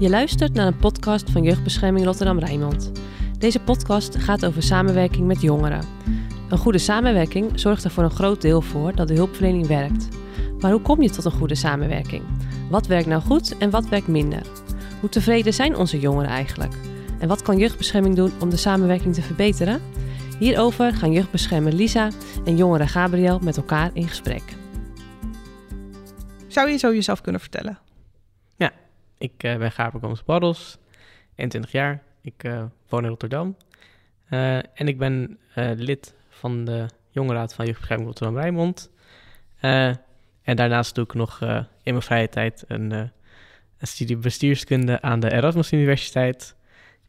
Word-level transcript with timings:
Je 0.00 0.08
luistert 0.08 0.52
naar 0.54 0.66
een 0.66 0.76
podcast 0.76 1.30
van 1.30 1.42
Jeugdbescherming 1.42 2.04
Rotterdam-Rijnmond. 2.06 2.92
Deze 3.38 3.60
podcast 3.60 4.16
gaat 4.16 4.46
over 4.46 4.62
samenwerking 4.62 5.26
met 5.26 5.40
jongeren. 5.40 5.84
Een 6.48 6.58
goede 6.58 6.78
samenwerking 6.78 7.60
zorgt 7.60 7.84
er 7.84 7.90
voor 7.90 8.04
een 8.04 8.10
groot 8.10 8.40
deel 8.40 8.60
voor 8.60 8.94
dat 8.94 9.08
de 9.08 9.14
hulpverlening 9.14 9.66
werkt. 9.66 10.08
Maar 10.60 10.70
hoe 10.70 10.80
kom 10.80 11.02
je 11.02 11.10
tot 11.10 11.24
een 11.24 11.30
goede 11.30 11.54
samenwerking? 11.54 12.22
Wat 12.70 12.86
werkt 12.86 13.06
nou 13.06 13.22
goed 13.22 13.58
en 13.58 13.70
wat 13.70 13.88
werkt 13.88 14.06
minder? 14.06 14.42
Hoe 15.00 15.08
tevreden 15.08 15.54
zijn 15.54 15.76
onze 15.76 16.00
jongeren 16.00 16.30
eigenlijk? 16.30 16.74
En 17.18 17.28
wat 17.28 17.42
kan 17.42 17.58
jeugdbescherming 17.58 18.14
doen 18.14 18.32
om 18.40 18.50
de 18.50 18.56
samenwerking 18.56 19.14
te 19.14 19.22
verbeteren? 19.22 19.80
Hierover 20.38 20.92
gaan 20.92 21.12
jeugdbeschermer 21.12 21.72
Lisa 21.72 22.10
en 22.44 22.56
jongere 22.56 22.86
Gabriel 22.86 23.38
met 23.42 23.56
elkaar 23.56 23.90
in 23.92 24.08
gesprek. 24.08 24.42
Zou 26.46 26.70
je 26.70 26.76
zo 26.76 26.94
jezelf 26.94 27.20
kunnen 27.20 27.40
vertellen? 27.40 27.78
Ik 29.20 29.44
uh, 29.44 29.56
ben 29.56 29.72
Gabriel 29.72 30.00
Gomes 30.00 30.24
Bartels, 30.24 30.78
21 31.34 31.72
jaar. 31.72 32.02
Ik 32.22 32.44
uh, 32.44 32.64
woon 32.88 33.02
in 33.02 33.08
Rotterdam. 33.08 33.56
Uh, 34.30 34.56
en 34.56 34.88
ik 34.88 34.98
ben 34.98 35.38
lid 35.76 36.14
van 36.28 36.64
de 36.64 36.86
Jongerenraad 37.10 37.54
van 37.54 37.64
Jeugdbescherming 37.64 38.08
Rotterdam-Rijnmond. 38.08 38.90
en 40.42 40.56
daarnaast 40.56 40.94
doe 40.94 41.04
ik 41.04 41.14
nog 41.14 41.40
in 41.82 41.92
mijn 41.92 42.02
vrije 42.02 42.28
tijd 42.28 42.64
een, 42.66 43.10
studie 43.80 44.16
bestuurskunde 44.16 45.02
aan 45.02 45.20
de 45.20 45.32
Erasmus 45.32 45.72
Universiteit. 45.72 46.56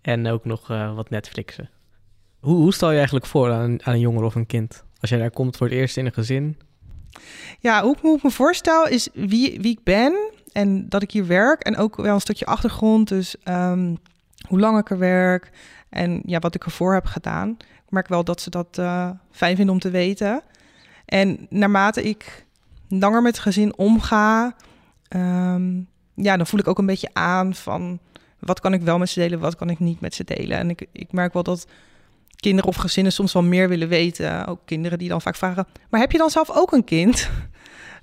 En 0.02 0.28
ook 0.28 0.46
nog 0.46 0.68
wat 0.68 1.10
Netflixen. 1.10 1.70
Hoe, 2.40 2.56
hoe 2.56 2.74
stel 2.74 2.90
je 2.90 2.96
eigenlijk 2.96 3.26
voor 3.26 3.52
aan, 3.52 3.78
een 3.84 4.00
jongere 4.00 4.26
of 4.26 4.36
een 4.36 4.46
kind? 4.46 4.84
Als 5.00 5.10
jij 5.10 5.20
daar 5.20 5.32
komt 5.32 5.58
voor 5.58 5.68
het 5.68 5.76
eerst 5.76 5.98
in 5.98 6.06
een 6.06 6.14
gezin? 6.14 6.60
Ja, 7.60 7.82
hoe, 7.84 7.98
hoe 8.02 8.18
ik 8.18 8.24
me 8.24 8.32
voorstel 8.32 8.88
is 8.88 9.10
wie, 9.14 9.60
wie 9.62 9.72
ik 9.72 9.84
ben 9.84 10.31
en 10.52 10.90
dat 10.90 11.02
ik 11.02 11.12
hier 11.12 11.28
werk 11.28 11.62
en 11.62 11.78
ook 11.78 11.96
wel 11.96 12.14
een 12.14 12.22
stukje 12.22 12.46
achtergrond. 12.46 13.08
Dus 13.08 13.36
um, 13.44 13.98
hoe 14.48 14.60
lang 14.60 14.80
ik 14.80 14.90
er 14.90 14.98
werk 14.98 15.52
en 15.90 16.22
ja, 16.26 16.40
wat 16.40 16.56
ik 16.56 16.66
ervoor 16.66 16.94
heb 16.94 17.06
gedaan. 17.06 17.50
Ik 17.60 17.92
merk 17.92 18.08
wel 18.08 18.24
dat 18.24 18.42
ze 18.42 18.50
dat 18.50 18.78
uh, 18.80 19.10
fijn 19.32 19.56
vinden 19.56 19.74
om 19.74 19.82
te 19.82 19.90
weten. 19.90 20.42
En 21.06 21.48
naarmate 21.50 22.04
ik 22.04 22.46
langer 22.88 23.22
met 23.22 23.34
het 23.36 23.42
gezin 23.44 23.78
omga, 23.78 24.56
um, 25.10 25.88
ja, 26.16 26.38
dan 26.38 26.48
voel 26.48 26.60
ik 26.60 26.68
ook 26.68 26.78
een 26.78 26.86
beetje 26.86 27.10
aan 27.14 27.56
van 27.56 28.00
wat 28.40 28.60
kan 28.60 28.74
ik 28.74 28.82
wel 28.82 28.98
met 28.98 29.10
ze 29.10 29.20
delen, 29.20 29.40
wat 29.40 29.56
kan 29.56 29.70
ik 29.70 29.80
niet 29.80 30.00
met 30.00 30.16
ze 30.16 30.24
delen. 30.24 30.58
En 30.58 30.70
ik, 30.70 30.88
ik 30.92 31.12
merk 31.12 31.34
wel 31.34 31.44
dat 31.44 31.68
kinderen 32.36 32.70
of 32.70 32.76
gezinnen 32.76 33.14
soms 33.14 33.34
wel 33.34 33.44
meer 33.44 33.70
willen 33.70 33.88
weten. 33.88 34.48
Ook 34.48 34.60
kinderen 34.66 34.98
die 34.98 35.10
dan 35.10 35.22
vaak 35.22 35.36
vragen: 35.36 35.68
Maar 35.90 36.00
heb 36.00 36.12
je 36.12 36.18
dan 36.18 36.30
zelf 36.30 36.50
ook 36.52 36.72
een 36.72 36.84
kind? 36.84 37.30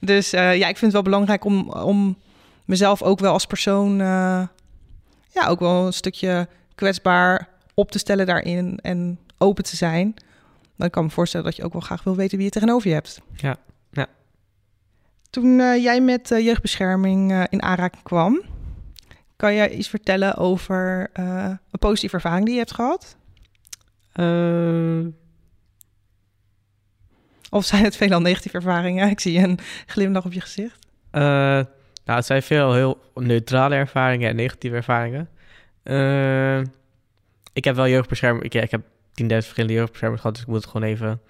Dus 0.00 0.34
uh, 0.34 0.40
ja, 0.56 0.68
ik 0.68 0.76
vind 0.76 0.80
het 0.80 0.92
wel 0.92 1.02
belangrijk 1.02 1.44
om, 1.44 1.70
om 1.70 2.16
mezelf 2.68 3.02
ook 3.02 3.18
wel 3.18 3.32
als 3.32 3.46
persoon, 3.46 4.00
uh, 4.00 4.46
ja, 5.28 5.46
ook 5.46 5.60
wel 5.60 5.86
een 5.86 5.92
stukje 5.92 6.48
kwetsbaar 6.74 7.48
op 7.74 7.90
te 7.90 7.98
stellen 7.98 8.26
daarin 8.26 8.78
en 8.82 9.18
open 9.38 9.64
te 9.64 9.76
zijn. 9.76 10.14
Dan 10.76 10.90
kan 10.90 11.02
ik 11.02 11.08
me 11.08 11.14
voorstellen 11.14 11.46
dat 11.46 11.56
je 11.56 11.64
ook 11.64 11.72
wel 11.72 11.80
graag 11.80 12.02
wil 12.02 12.16
weten 12.16 12.36
wie 12.36 12.46
je 12.46 12.52
tegenover 12.52 12.88
je 12.88 12.94
hebt. 12.94 13.20
Ja, 13.36 13.56
ja. 13.90 14.06
Toen 15.30 15.58
uh, 15.58 15.82
jij 15.82 16.00
met 16.00 16.30
uh, 16.30 16.44
jeugdbescherming 16.44 17.46
in 17.50 17.62
aanraking 17.62 18.02
kwam, 18.02 18.40
kan 19.36 19.54
jij 19.54 19.70
iets 19.70 19.88
vertellen 19.88 20.36
over 20.36 21.10
een 21.12 21.78
positieve 21.78 22.14
ervaring 22.14 22.44
die 22.44 22.54
je 22.54 22.60
hebt 22.60 22.74
gehad? 22.74 23.16
Of 27.50 27.64
zijn 27.64 27.84
het 27.84 27.96
veelal 27.96 28.20
negatieve 28.20 28.56
ervaringen? 28.56 29.10
Ik 29.16 29.20
zie 29.20 29.38
een 29.38 29.58
glimlach 29.86 30.24
op 30.24 30.32
je 30.32 30.40
gezicht. 30.40 30.86
Nou, 32.08 32.20
het 32.20 32.28
zijn 32.28 32.42
veel 32.42 32.74
heel 32.74 32.98
neutrale 33.14 33.74
ervaringen 33.74 34.28
en 34.28 34.36
negatieve 34.36 34.76
ervaringen. 34.76 35.28
Uh, 35.84 36.58
ik 37.52 37.64
heb 37.64 37.76
wel 37.76 37.88
jeugdbescherming. 37.88 38.52
Ik, 38.52 38.70
heb 38.70 38.82
10.000 38.82 39.26
verschillende 39.26 39.74
jeugdbeschermers 39.74 40.20
gehad, 40.20 40.36
dus 40.36 40.44
ik 40.44 40.50
moet 40.50 40.62
het 40.62 40.70
gewoon 40.70 40.88
even 40.88 41.20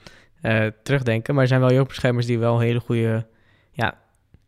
uh, 0.43 0.67
terugdenken. 0.83 1.35
Maar 1.35 1.43
er 1.43 1.49
zijn 1.49 1.61
wel 1.61 1.73
jeugdbeschermers 1.73 2.27
die 2.27 2.39
wel 2.39 2.59
hele 2.59 2.81
goede, 2.81 3.27
ja, 3.73 3.99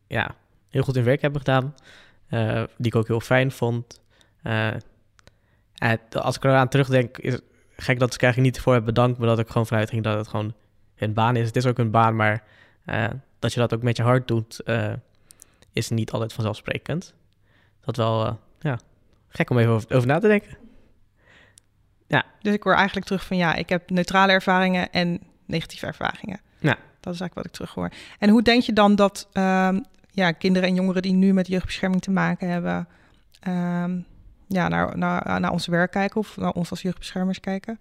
ja, 0.07 0.35
heel 0.69 0.83
goed 0.83 0.95
hun 0.95 1.03
werk 1.03 1.21
hebben 1.21 1.39
gedaan. 1.39 1.75
Uh, 2.29 2.63
die 2.77 2.91
ik 2.91 2.95
ook 2.95 3.07
heel 3.07 3.19
fijn 3.19 3.51
vond. 3.51 4.01
als 6.11 6.35
ik 6.35 6.43
eraan 6.43 6.69
terugdenk, 6.69 7.17
is 7.17 7.39
gek 7.75 7.99
dat 7.99 8.13
ik 8.13 8.21
eigenlijk 8.21 8.53
niet 8.53 8.63
voor 8.63 8.73
heb 8.73 8.85
bedankt, 8.85 9.17
maar 9.17 9.27
dat 9.27 9.39
ik 9.39 9.47
gewoon 9.47 9.67
vanuit 9.67 9.89
ging 9.89 10.03
dat 10.03 10.17
het 10.17 10.27
gewoon 10.27 10.53
een 10.97 11.13
baan 11.13 11.35
is. 11.35 11.47
Het 11.47 11.55
is 11.55 11.65
ook 11.65 11.77
een 11.77 11.91
baan, 11.91 12.15
maar 12.15 12.43
dat 13.39 13.53
je 13.53 13.59
dat 13.59 13.73
ook 13.73 13.83
met 13.83 13.97
je 13.97 14.03
hart 14.03 14.27
doet 14.27 14.63
is 15.73 15.89
niet 15.89 16.11
altijd 16.11 16.33
vanzelfsprekend. 16.33 17.13
Dat 17.81 17.95
wel, 17.95 18.25
uh, 18.25 18.33
ja, 18.59 18.79
gek 19.27 19.49
om 19.49 19.57
even 19.57 19.71
over, 19.71 19.95
over, 19.95 20.07
na 20.07 20.19
te 20.19 20.27
denken. 20.27 20.57
Ja. 22.07 22.25
Dus 22.41 22.53
ik 22.53 22.63
hoor 22.63 22.73
eigenlijk 22.73 23.05
terug 23.05 23.25
van 23.25 23.37
ja, 23.37 23.55
ik 23.55 23.69
heb 23.69 23.89
neutrale 23.89 24.31
ervaringen 24.31 24.91
en 24.91 25.21
negatieve 25.45 25.85
ervaringen. 25.85 26.39
Ja. 26.59 26.77
Dat 26.99 27.13
is 27.13 27.19
eigenlijk 27.19 27.33
wat 27.33 27.45
ik 27.45 27.51
terug 27.51 27.73
hoor. 27.73 27.91
En 28.19 28.29
hoe 28.29 28.41
denk 28.41 28.63
je 28.63 28.73
dan 28.73 28.95
dat 28.95 29.29
um, 29.33 29.85
ja, 30.11 30.31
kinderen 30.31 30.69
en 30.69 30.75
jongeren 30.75 31.01
die 31.01 31.13
nu 31.13 31.33
met 31.33 31.47
jeugdbescherming 31.47 32.01
te 32.01 32.11
maken 32.11 32.49
hebben, 32.49 32.87
um, 33.47 34.05
ja, 34.47 34.67
naar, 34.67 34.97
naar, 34.97 35.39
naar 35.39 35.51
ons 35.51 35.67
werk 35.67 35.91
kijken 35.91 36.19
of 36.19 36.37
naar 36.37 36.51
ons 36.51 36.69
als 36.69 36.81
jeugdbeschermers 36.81 37.39
kijken? 37.39 37.79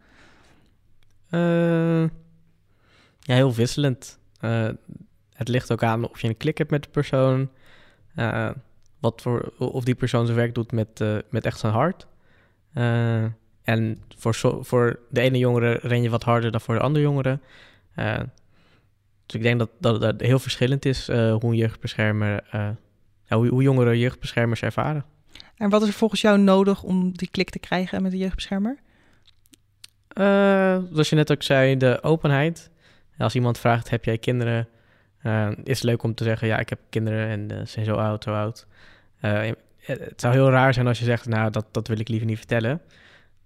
Uh, 1.31 2.03
ja, 3.21 3.34
heel 3.34 3.55
wisselend. 3.55 4.19
Uh, 4.41 4.69
het 5.33 5.49
ligt 5.49 5.73
ook 5.73 5.83
aan 5.83 6.11
of 6.11 6.21
je 6.21 6.29
een 6.29 6.37
klik 6.37 6.59
hebt 6.59 6.71
met 6.71 6.83
de 6.83 6.89
persoon. 6.89 7.50
Uh, 8.16 8.50
wat 9.00 9.22
voor, 9.22 9.53
of 9.59 9.84
die 9.84 9.94
persoon 9.94 10.25
zijn 10.25 10.38
werk 10.38 10.54
doet 10.54 10.72
met, 10.72 11.00
uh, 11.00 11.19
met 11.31 11.44
echt 11.44 11.59
zijn 11.59 11.72
hart. 11.72 12.06
Uh, 12.75 13.25
en 13.62 14.03
voor, 14.16 14.34
so, 14.34 14.62
voor 14.62 14.98
de 15.10 15.21
ene 15.21 15.38
jongere 15.38 15.78
ren 15.82 16.03
je 16.03 16.10
wat 16.10 16.22
harder 16.22 16.50
dan 16.50 16.60
voor 16.60 16.75
de 16.75 16.81
andere 16.81 17.04
jongere. 17.04 17.38
dus 19.26 19.34
ik 19.34 19.43
denk 19.43 19.59
dat, 19.59 19.70
dat 19.78 20.00
dat 20.00 20.20
heel 20.20 20.38
verschillend 20.38 20.84
is 20.84 21.06
hoe 21.06 21.41
een 21.43 21.54
jeugdbeschermer, 21.54 22.44
hoe, 23.28 23.49
hoe 23.49 23.62
jongeren 23.62 23.99
jeugdbeschermers 23.99 24.62
ervaren. 24.62 25.04
En 25.56 25.70
wat 25.70 25.82
is 25.82 25.88
er 25.88 25.94
volgens 25.94 26.20
jou 26.20 26.38
nodig 26.38 26.82
om 26.82 27.16
die 27.16 27.31
klik 27.31 27.50
te 27.50 27.59
krijgen 27.59 28.03
met 28.03 28.10
de 28.10 28.19
jeugdbeschermer? 28.19 28.78
zoals 30.93 31.09
je 31.09 31.16
net 31.16 31.32
ook 31.32 31.43
zei, 31.43 31.76
de 31.76 32.03
openheid. 32.03 32.70
Als 33.19 33.34
iemand 33.34 33.59
vraagt, 33.59 33.91
heb 33.91 34.04
jij 34.04 34.19
kinderen? 34.19 34.69
Uh, 35.22 35.48
is 35.64 35.82
leuk 35.82 36.03
om 36.03 36.14
te 36.14 36.25
zeggen, 36.25 36.48
ja, 36.48 36.58
ik 36.58 36.69
heb 36.69 36.78
kinderen 36.91 37.28
en 37.28 37.53
uh, 37.53 37.58
ze 37.58 37.66
zijn 37.66 37.84
zo 37.84 37.94
oud, 37.94 38.25
zo 38.25 38.34
oud. 38.34 38.66
Uh, 39.22 39.50
het 39.78 40.20
zou 40.20 40.34
heel 40.34 40.50
raar 40.50 40.75
zijn 40.75 40.86
als 40.86 40.98
je 40.98 41.04
zegt, 41.04 41.26
nou, 41.26 41.50
dat, 41.50 41.66
dat 41.70 41.88
wil 41.88 41.98
ik 41.98 42.08
liever 42.08 42.26
niet 42.26 42.38
vertellen. 42.38 42.81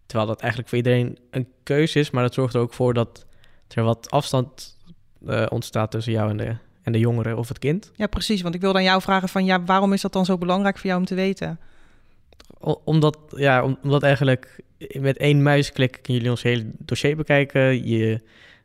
Terwijl 0.06 0.28
dat 0.28 0.40
eigenlijk 0.40 0.68
voor 0.68 0.78
iedereen 0.78 1.18
een 1.30 1.48
keuze 1.62 1.98
is, 1.98 2.10
maar 2.10 2.22
dat 2.22 2.34
zorgt 2.34 2.54
er 2.54 2.60
ook 2.60 2.74
voor 2.74 2.94
dat 2.94 3.26
er 3.68 3.82
wat 3.82 4.10
afstand 4.10 4.78
ontstaat 5.48 5.90
tussen 5.90 6.12
jou 6.12 6.30
en 6.30 6.36
de, 6.36 6.56
en 6.82 6.92
de 6.92 6.98
jongere 6.98 7.36
of 7.36 7.48
het 7.48 7.58
kind. 7.58 7.92
Ja, 7.94 8.06
precies. 8.06 8.42
Want 8.42 8.54
ik 8.54 8.60
wilde 8.60 8.78
aan 8.78 8.84
jou 8.84 9.02
vragen 9.02 9.28
van, 9.28 9.44
ja, 9.44 9.64
waarom 9.64 9.92
is 9.92 10.00
dat 10.00 10.12
dan 10.12 10.24
zo 10.24 10.38
belangrijk 10.38 10.78
voor 10.78 10.86
jou 10.86 10.98
om 10.98 11.06
te 11.06 11.14
weten? 11.14 11.58
omdat, 12.84 13.18
ja, 13.36 13.76
omdat 13.82 14.02
eigenlijk 14.02 14.60
met 14.92 15.16
één 15.16 15.42
muisklik 15.42 15.92
kunnen 15.92 16.12
jullie 16.12 16.30
ons 16.30 16.42
hele 16.42 16.66
dossier 16.78 17.16
bekijken. 17.16 17.88
Je 17.88 18.20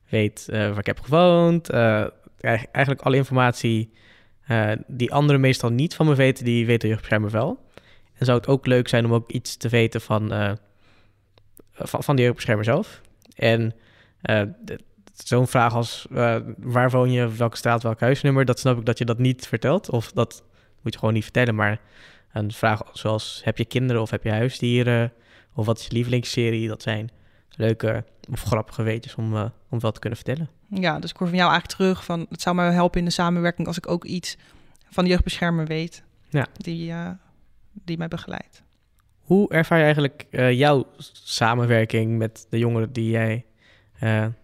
weet 0.10 0.46
waar 0.48 0.78
ik 0.78 0.86
heb 0.86 1.00
gewoond, 1.00 1.70
eigenlijk 2.42 3.02
alle 3.02 3.16
informatie 3.16 3.92
uh, 4.50 4.72
die 4.88 5.14
anderen 5.14 5.42
meestal 5.42 5.70
niet 5.70 5.96
van 5.96 6.06
me 6.06 6.16
weten, 6.16 6.46
die 6.46 6.66
weten 6.66 6.80
de 6.80 6.88
jeugdbeschermer 6.88 7.32
wel. 7.32 7.66
En 8.14 8.26
zou 8.26 8.38
het 8.38 8.48
ook 8.48 8.66
leuk 8.66 8.88
zijn 8.88 9.06
om 9.06 9.14
ook 9.14 9.32
iets 9.32 9.58
te 9.58 9.70
weten 9.70 10.02
van, 10.02 10.34
uh, 10.34 10.52
van, 11.74 12.16
de 12.16 12.22
jeugdbeschermer 12.22 12.66
zelf. 12.66 13.02
En 13.36 13.74
uh, 14.24 14.42
zo'n 15.14 15.48
vraag 15.48 15.74
als 15.74 16.08
waar 16.58 16.90
woon 16.90 17.12
je, 17.12 17.36
welke 17.36 17.58
straat, 17.58 17.84
welk 17.84 18.00
huisnummer, 18.00 18.46
dat 18.46 18.60
snap 18.60 18.78
ik 18.78 18.86
dat 18.86 18.98
je 18.98 19.06
dat 19.06 19.18
niet 19.18 19.48
vertelt. 19.48 19.90
Of 19.90 20.12
dat 20.12 20.44
moet 20.82 20.94
je 20.94 21.00
gewoon 21.00 21.14
niet 21.14 21.24
vertellen. 21.24 21.56
Maar 21.56 21.82
een 22.34 22.52
vraag 22.52 22.82
zoals 22.94 23.42
heb 23.44 23.58
je 23.58 23.66
kinderen 23.66 24.02
of 24.02 24.10
heb 24.10 24.24
je 24.24 24.32
huisdieren? 24.32 25.14
Of 25.54 25.66
wat 25.66 25.80
is 25.80 25.86
je 25.86 25.94
lievelingsserie? 25.94 26.68
Dat 26.68 26.82
zijn 26.82 27.10
leuke 27.50 28.04
of 28.32 28.42
grappige 28.42 28.84
weetjes 28.84 29.16
om, 29.16 29.52
om 29.70 29.80
wel 29.80 29.92
te 29.92 30.00
kunnen 30.00 30.20
vertellen. 30.20 30.59
Ja, 30.70 31.00
dus 31.00 31.10
ik 31.10 31.18
hoor 31.18 31.28
van 31.28 31.38
jou 31.38 31.52
eigenlijk 31.52 31.80
terug 31.80 32.06
van 32.06 32.26
het 32.30 32.42
zou 32.42 32.56
me 32.56 32.62
helpen 32.62 33.00
in 33.00 33.06
de 33.06 33.12
samenwerking 33.12 33.68
als 33.68 33.78
ik 33.78 33.90
ook 33.90 34.06
iets 34.06 34.38
van 34.90 35.04
de 35.04 35.10
jeugdbeschermer 35.10 35.66
weet 35.66 36.04
ja. 36.30 36.48
die, 36.54 36.92
uh, 36.92 37.10
die 37.72 37.98
mij 37.98 38.08
begeleidt. 38.08 38.64
Hoe 39.20 39.50
ervaar 39.50 39.78
je 39.78 39.84
eigenlijk 39.84 40.26
uh, 40.30 40.52
jouw 40.52 40.88
samenwerking 41.24 42.18
met 42.18 42.46
de 42.50 42.58
jongeren 42.58 42.94
die 42.94 43.10
jij 43.10 43.46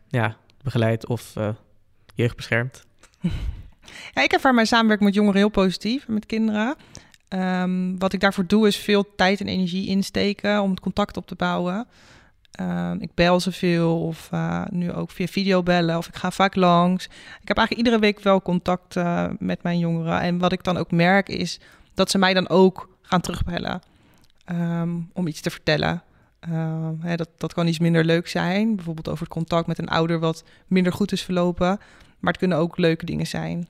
ja, 0.08 0.38
begeleidt 0.64 1.08
of 1.08 1.34
jeugd 2.16 2.36
beschermt? 2.36 2.86
ja, 4.14 4.24
ik 4.24 4.32
ervaar 4.32 4.54
mijn 4.54 4.68
samenwerking 4.68 5.10
met 5.10 5.18
jongeren 5.18 5.40
heel 5.40 5.50
positief, 5.50 6.08
met 6.08 6.26
kinderen. 6.26 6.76
Um, 7.30 8.00
wat 8.00 8.14
ik 8.14 8.20
daarvoor 8.20 8.48
doe 8.48 8.68
is 8.68 8.78
veel 8.78 9.16
tijd 9.16 9.40
en 9.40 9.48
energie 9.48 9.88
insteken 9.88 10.62
om 10.62 10.70
het 10.70 10.80
contact 10.80 11.18
op 11.18 11.28
te 11.28 11.36
bouwen. 11.36 11.88
Uh, 12.62 12.92
ik 13.00 13.10
bel 13.14 13.40
ze 13.40 13.52
veel 13.52 14.02
of 14.02 14.30
uh, 14.34 14.66
nu 14.70 14.94
ook 14.94 15.12
via 15.12 15.28
video 15.28 15.64
bellen 15.64 15.98
of 15.98 16.08
ik 16.08 16.16
ga 16.16 16.32
vaak 16.32 16.56
langs. 16.56 17.06
Ik 17.42 17.48
heb 17.48 17.58
eigenlijk 17.58 17.88
iedere 17.88 18.00
week 18.00 18.20
wel 18.20 18.42
contact 18.42 18.96
uh, 18.96 19.26
met 19.40 19.64
mijn 19.64 19.80
jongeren. 19.80 20.22
En 20.22 20.38
wat 20.38 20.52
ik 20.52 20.64
dan 20.64 20.78
ook 20.78 20.92
merk 20.92 21.30
is 21.30 21.60
dat 21.94 22.12
ze 22.12 22.18
mij 22.18 22.34
dan 22.34 22.50
ook 22.50 22.90
gaan 23.02 23.22
terugbellen. 23.22 23.82
ehm, 24.46 24.90
om 25.14 25.28
iets 25.28 25.42
te 25.42 25.50
vertellen. 25.50 26.04
Ehm, 26.40 26.94
hè, 27.00 27.16
dat, 27.16 27.30
dat 27.38 27.54
kan 27.54 27.68
iets 27.68 27.80
minder 27.80 28.06
leuk 28.06 28.28
zijn. 28.28 28.76
Bijvoorbeeld 28.76 29.10
over 29.10 29.24
het 29.24 29.34
contact 29.34 29.68
met 29.68 29.80
een 29.80 29.90
ouder 29.90 30.20
wat 30.20 30.44
minder 30.68 30.94
goed 30.94 31.12
is 31.12 31.22
verlopen. 31.22 31.80
Maar 32.20 32.32
het 32.32 32.38
kunnen 32.38 32.58
ook 32.58 32.78
leuke 32.78 33.06
dingen 33.06 33.28
zijn. 33.28 33.68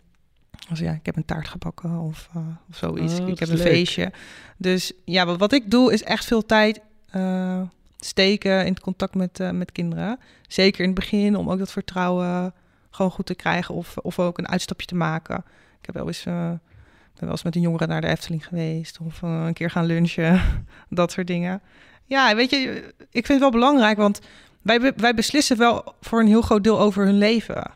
Als 0.69 0.79
ja, 0.79 0.91
ik 0.91 1.05
heb 1.05 1.15
een 1.15 1.25
taart 1.25 1.47
gebakken 1.47 1.99
of, 1.99 2.29
uh, 2.37 2.43
of 2.69 2.77
zoiets. 2.77 3.19
Oh, 3.19 3.27
ik 3.27 3.39
heb 3.39 3.49
een 3.49 3.55
leuk. 3.55 3.67
feestje. 3.67 4.11
Dus 4.57 4.91
ja, 5.05 5.25
wat, 5.25 5.37
wat 5.37 5.53
ik 5.53 5.71
doe 5.71 5.93
is 5.93 6.03
echt 6.03 6.25
veel 6.25 6.45
tijd 6.45 6.81
eh, 7.09 7.61
steken 8.05 8.65
in 8.65 8.71
het 8.71 8.79
contact 8.79 9.15
met, 9.15 9.39
eh, 9.39 9.51
met 9.51 9.71
kinderen. 9.71 10.19
Zeker 10.47 10.79
in 10.79 10.89
het 10.89 10.99
begin, 10.99 11.35
om 11.35 11.49
ook 11.49 11.59
dat 11.59 11.71
vertrouwen 11.71 12.53
gewoon 12.89 13.11
goed 13.11 13.25
te 13.25 13.35
krijgen. 13.35 13.75
Of, 13.75 13.97
of 13.97 14.19
ook 14.19 14.37
een 14.37 14.47
uitstapje 14.47 14.87
te 14.87 14.95
maken. 14.95 15.37
Ik 15.79 15.85
heb 15.85 15.95
wel 15.95 16.07
eens, 16.07 16.25
eh, 16.25 16.33
ben 16.33 16.59
wel 17.19 17.29
eens 17.31 17.43
met 17.43 17.55
een 17.55 17.61
jongere 17.61 17.87
naar 17.87 18.01
de 18.01 18.07
Efteling 18.07 18.47
geweest. 18.47 18.99
Of 19.05 19.23
eh, 19.23 19.43
een 19.45 19.53
keer 19.53 19.69
gaan 19.69 19.85
lunchen. 19.85 20.41
dat 20.89 21.11
soort 21.11 21.27
dingen. 21.27 21.61
Ja, 22.05 22.35
weet 22.35 22.49
je, 22.49 22.93
ik 22.97 23.25
vind 23.25 23.27
het 23.27 23.39
wel 23.39 23.51
belangrijk, 23.51 23.97
want 23.97 24.21
wij, 24.61 24.93
wij 24.95 25.13
beslissen 25.13 25.57
wel 25.57 25.95
voor 26.01 26.19
een 26.19 26.27
heel 26.27 26.41
groot 26.41 26.63
deel 26.63 26.79
over 26.79 27.05
hun 27.05 27.17
leven. 27.17 27.71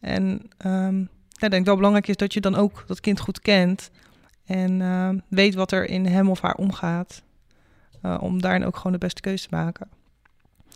En 0.00 0.50
ehm, 0.58 0.98
ja, 1.28 1.46
ik 1.46 1.50
denk 1.50 1.66
wel 1.66 1.76
belangrijk 1.76 2.08
is 2.08 2.16
dat 2.16 2.32
je 2.32 2.40
dan 2.40 2.54
ook 2.54 2.84
dat 2.86 3.00
kind 3.00 3.20
goed 3.20 3.40
kent. 3.40 3.90
En 4.44 4.82
ehm, 4.82 5.18
weet 5.28 5.54
wat 5.54 5.72
er 5.72 5.88
in 5.88 6.06
hem 6.06 6.30
of 6.30 6.40
haar 6.40 6.54
omgaat. 6.54 7.22
Eh, 8.04 8.16
om 8.20 8.40
daarin 8.40 8.64
ook 8.64 8.76
gewoon 8.76 8.92
de 8.92 8.98
beste 8.98 9.20
keuze 9.20 9.48
te 9.48 9.54
maken. 9.54 9.88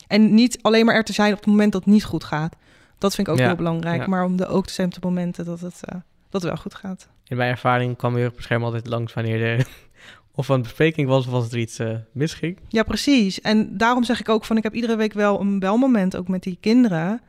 En 0.07 0.35
niet 0.35 0.59
alleen 0.63 0.85
maar 0.85 0.95
er 0.95 1.05
te 1.05 1.13
zijn 1.13 1.33
op 1.33 1.39
het 1.39 1.47
moment 1.47 1.73
dat 1.73 1.85
het 1.85 1.93
niet 1.93 2.05
goed 2.05 2.25
gaat. 2.25 2.57
Dat 2.99 3.15
vind 3.15 3.27
ik 3.27 3.33
ook 3.33 3.39
Ja, 3.39 3.47
heel 3.47 3.57
belangrijk. 3.57 4.01
ja. 4.01 4.07
Maar 4.07 4.25
om 4.25 4.39
er 4.41 4.49
ook 4.49 4.67
te 4.67 4.73
zijn 4.73 4.87
op 4.87 4.95
de 4.95 5.01
momenten 5.03 5.45
dat 5.45 5.61
het, 5.61 5.81
eh, 5.85 5.95
dat 6.31 6.43
het 6.43 6.51
wel 6.51 6.57
goed 6.61 6.75
gaat. 6.75 7.09
In 7.25 7.37
mijn 7.37 7.51
ervaring 7.51 7.97
kwam 7.97 8.15
je 8.15 8.21
jeugdbeschermer 8.21 8.67
altijd 8.67 8.87
langs 8.87 9.15
wanneer 9.15 9.43
er 9.45 9.67
of 10.35 10.49
een 10.49 10.63
bespreking 10.63 11.09
was 11.09 11.27
of 11.27 11.33
als 11.33 11.53
er 11.53 11.59
iets 11.59 11.79
eh, 11.79 11.95
misging. 12.13 12.59
Ja, 12.69 12.83
precies. 12.83 13.41
En 13.41 13.77
daarom 13.77 14.05
zeg 14.05 14.21
ik 14.21 14.29
ook 14.29 14.45
van 14.45 14.57
ik 14.57 14.63
heb 14.63 14.75
iedere 14.75 14.97
week 14.97 15.13
wel 15.13 15.41
een 15.41 15.59
belmoment 15.59 16.17
ook 16.17 16.29
met 16.29 16.43
die 16.43 16.59
kinderen. 16.61 17.21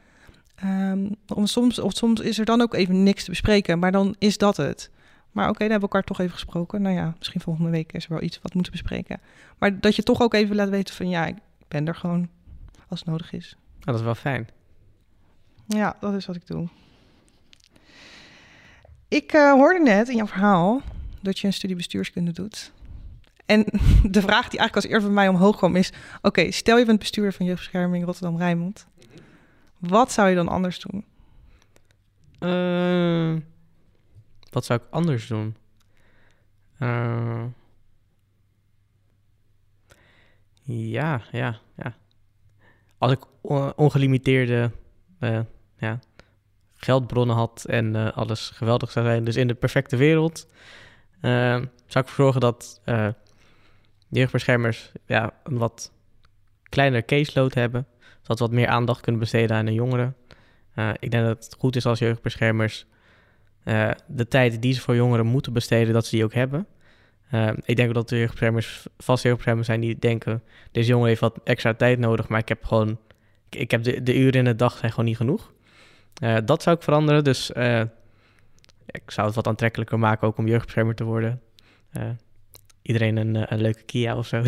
Ehm, 0.56 1.08
om 1.34 1.46
soms, 1.46 1.80
of 1.80 1.94
soms 1.94 2.20
is 2.22 2.40
er 2.40 2.46
dan 2.46 2.62
ook 2.62 2.74
even 2.74 3.04
niks 3.04 3.24
te 3.24 3.30
bespreken, 3.30 3.80
maar 3.80 3.92
dan 3.92 4.16
is 4.20 4.38
dat 4.38 4.58
het. 4.58 4.90
Maar 5.40 5.50
oké, 5.50 5.60
dan 5.60 5.70
hebben 5.70 5.90
we 5.90 5.96
elkaar 5.96 6.08
toch 6.16 6.20
even 6.20 6.34
gesproken. 6.34 6.82
Nou 6.82 6.96
ja, 6.96 7.14
misschien 7.18 7.42
volgende 7.42 7.70
week 7.70 7.94
is 7.94 8.04
er 8.04 8.12
wel 8.12 8.22
iets 8.22 8.40
wat 8.42 8.54
moeten 8.54 8.72
bespreken. 8.72 9.22
Maar 9.58 9.80
dat 9.80 9.96
je 9.96 10.04
toch 10.04 10.22
ook 10.22 10.34
even 10.34 10.56
laat 10.56 10.70
weten 10.70 10.96
van 10.96 11.10
ja, 11.10 11.26
ik 11.26 11.36
ben 11.68 11.88
er 11.88 11.96
gewoon 11.96 12.30
als 12.88 13.00
het 13.00 13.10
nodig 13.10 13.34
is. 13.34 13.56
Nou, 13.72 13.86
dat 13.86 13.96
is 13.96 14.02
wel 14.02 14.16
fijn. 14.16 14.48
Ja, 15.68 15.96
dat 16.00 16.14
is 16.14 16.26
wat 16.26 16.36
ik 16.36 16.48
doe. 16.48 16.68
Ik 19.08 19.32
eh, 19.32 19.52
hoorde 19.52 19.80
net 19.80 20.10
in 20.10 20.16
jouw 20.16 20.28
verhaal 20.28 20.82
dat 21.22 21.40
je 21.40 21.48
een 21.48 21.54
studie 21.54 21.76
bestuurskunde 21.76 22.32
doet. 22.32 22.72
En 23.46 23.66
de 24.16 24.22
vraag 24.22 24.50
die 24.50 24.60
eigenlijk 24.60 24.76
als 24.76 24.86
eerste 24.86 25.06
bij 25.06 25.16
mij 25.16 25.28
omhoog 25.28 25.58
kwam 25.58 25.76
is... 25.76 25.92
Oké, 26.22 26.52
stel 26.52 26.78
je 26.78 26.86
bent 26.86 27.00
bestuurder 27.00 27.34
van 27.34 27.46
jeugdbescherming 27.46 28.06
Rotterdam-Rijnmond. 28.06 28.88
Wat 29.78 30.12
zou 30.12 30.30
je 30.30 30.36
dan 30.36 30.48
anders 30.48 30.80
doen? 30.80 31.06
Eh, 32.40 33.42
wat 34.50 34.66
zou 34.66 34.80
ik 34.80 34.86
anders 34.90 35.28
doen? 35.28 35.56
Eh, 36.78 37.46
ja, 40.64 41.22
ja, 41.32 41.60
ja. 41.76 41.96
Als 42.98 43.12
ik 43.12 43.20
on- 43.42 43.76
ongelimiteerde 43.76 44.72
eh, 45.20 45.40
ja, 45.78 46.00
geldbronnen 46.76 47.36
had 47.36 47.66
en 47.66 47.96
eh, 47.96 48.18
alles 48.18 48.50
geweldig 48.50 48.92
zou 48.92 49.06
zijn, 49.06 49.24
dus 49.24 49.36
in 49.36 49.48
de 49.48 49.54
perfecte 49.54 49.96
wereld, 49.96 50.48
zou 51.22 51.64
ik 51.86 51.94
ervoor 51.94 52.24
zorgen 52.26 52.42
dat 52.42 52.82
jeugdbeschermers 54.10 54.92
ja, 55.06 55.34
een 55.44 55.58
wat 55.58 55.92
kleiner 56.64 57.06
caseload 57.06 57.54
hebben, 57.54 57.88
zodat 58.22 58.40
we 58.40 58.46
wat 58.46 58.54
meer 58.54 58.68
aandacht 58.68 59.02
kunnen 59.02 59.22
besteden 59.22 59.58
aan 59.58 59.66
de 59.66 59.74
jongeren. 59.74 60.16
Ik 61.00 61.12
denk 61.12 61.26
dat 61.26 61.46
het 61.46 61.56
goed 61.60 61.76
is 61.76 61.86
als 61.86 62.00
jeugdbeschermers 62.00 62.86
eh, 63.70 63.90
de 64.08 64.28
tijd 64.28 64.62
die 64.62 64.74
ze 64.74 64.82
voor 64.82 64.96
jongeren 64.96 65.26
moeten 65.26 65.54
besteden, 65.54 65.94
dat 65.94 66.06
ze 66.06 66.16
die 66.16 66.24
ook 66.24 66.34
hebben. 66.34 66.68
Eh, 67.30 67.50
ik 67.64 67.76
denk 67.76 67.94
dat 67.94 68.10
de 68.10 68.18
jeugdbeschermers 68.18 68.88
vast 68.98 69.24
jeugdbeschermers 69.24 69.68
zijn 69.68 69.80
die 69.80 70.00
denken, 70.00 70.44
deze 70.72 70.90
jongen 70.90 71.08
heeft 71.08 71.20
wat 71.20 71.40
extra 71.44 71.74
tijd 71.74 72.00
nodig, 72.00 72.28
maar 72.28 72.40
ik 72.40 72.48
heb 72.48 72.64
gewoon, 72.64 73.00
ik, 73.50 73.72
heb 73.72 73.84
de, 73.84 74.04
de 74.04 74.18
uren 74.18 74.34
in 74.34 74.44
de 74.44 74.56
dag 74.56 74.78
zijn 74.78 74.92
gewoon 74.92 75.06
niet 75.06 75.18
genoeg. 75.18 75.54
Eh, 76.14 76.38
dat 76.46 76.64
zou 76.64 76.76
ik 76.76 76.84
veranderen, 76.84 77.24
dus 77.24 77.50
ik 78.86 79.12
zou 79.12 79.28
het 79.28 79.36
wat 79.36 79.48
aantrekkelijker 79.48 80.00
maken 80.00 80.28
ook 80.28 80.38
om 80.38 80.48
jeugdbeschermer 80.48 80.96
te 80.96 81.04
worden. 81.04 81.42
Iedereen 82.82 83.18
een, 83.18 83.54
een 83.54 83.62
leuke 83.62 83.84
Kia 83.84 84.18
of 84.18 84.28
zo. 84.28 84.44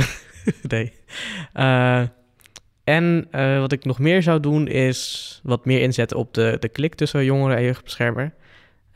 en 2.83 3.27
wat 3.59 3.71
ik 3.71 3.85
nog 3.85 3.99
meer 3.99 4.23
zou 4.23 4.39
doen 4.39 4.67
is 4.67 5.39
wat 5.43 5.65
meer 5.65 5.81
inzetten 5.81 6.17
op 6.17 6.33
de, 6.33 6.57
de 6.59 6.69
klik 6.69 6.95
tussen 6.95 7.25
jongeren 7.25 7.57
en 7.57 7.63
jeugdbeschermer. 7.63 8.33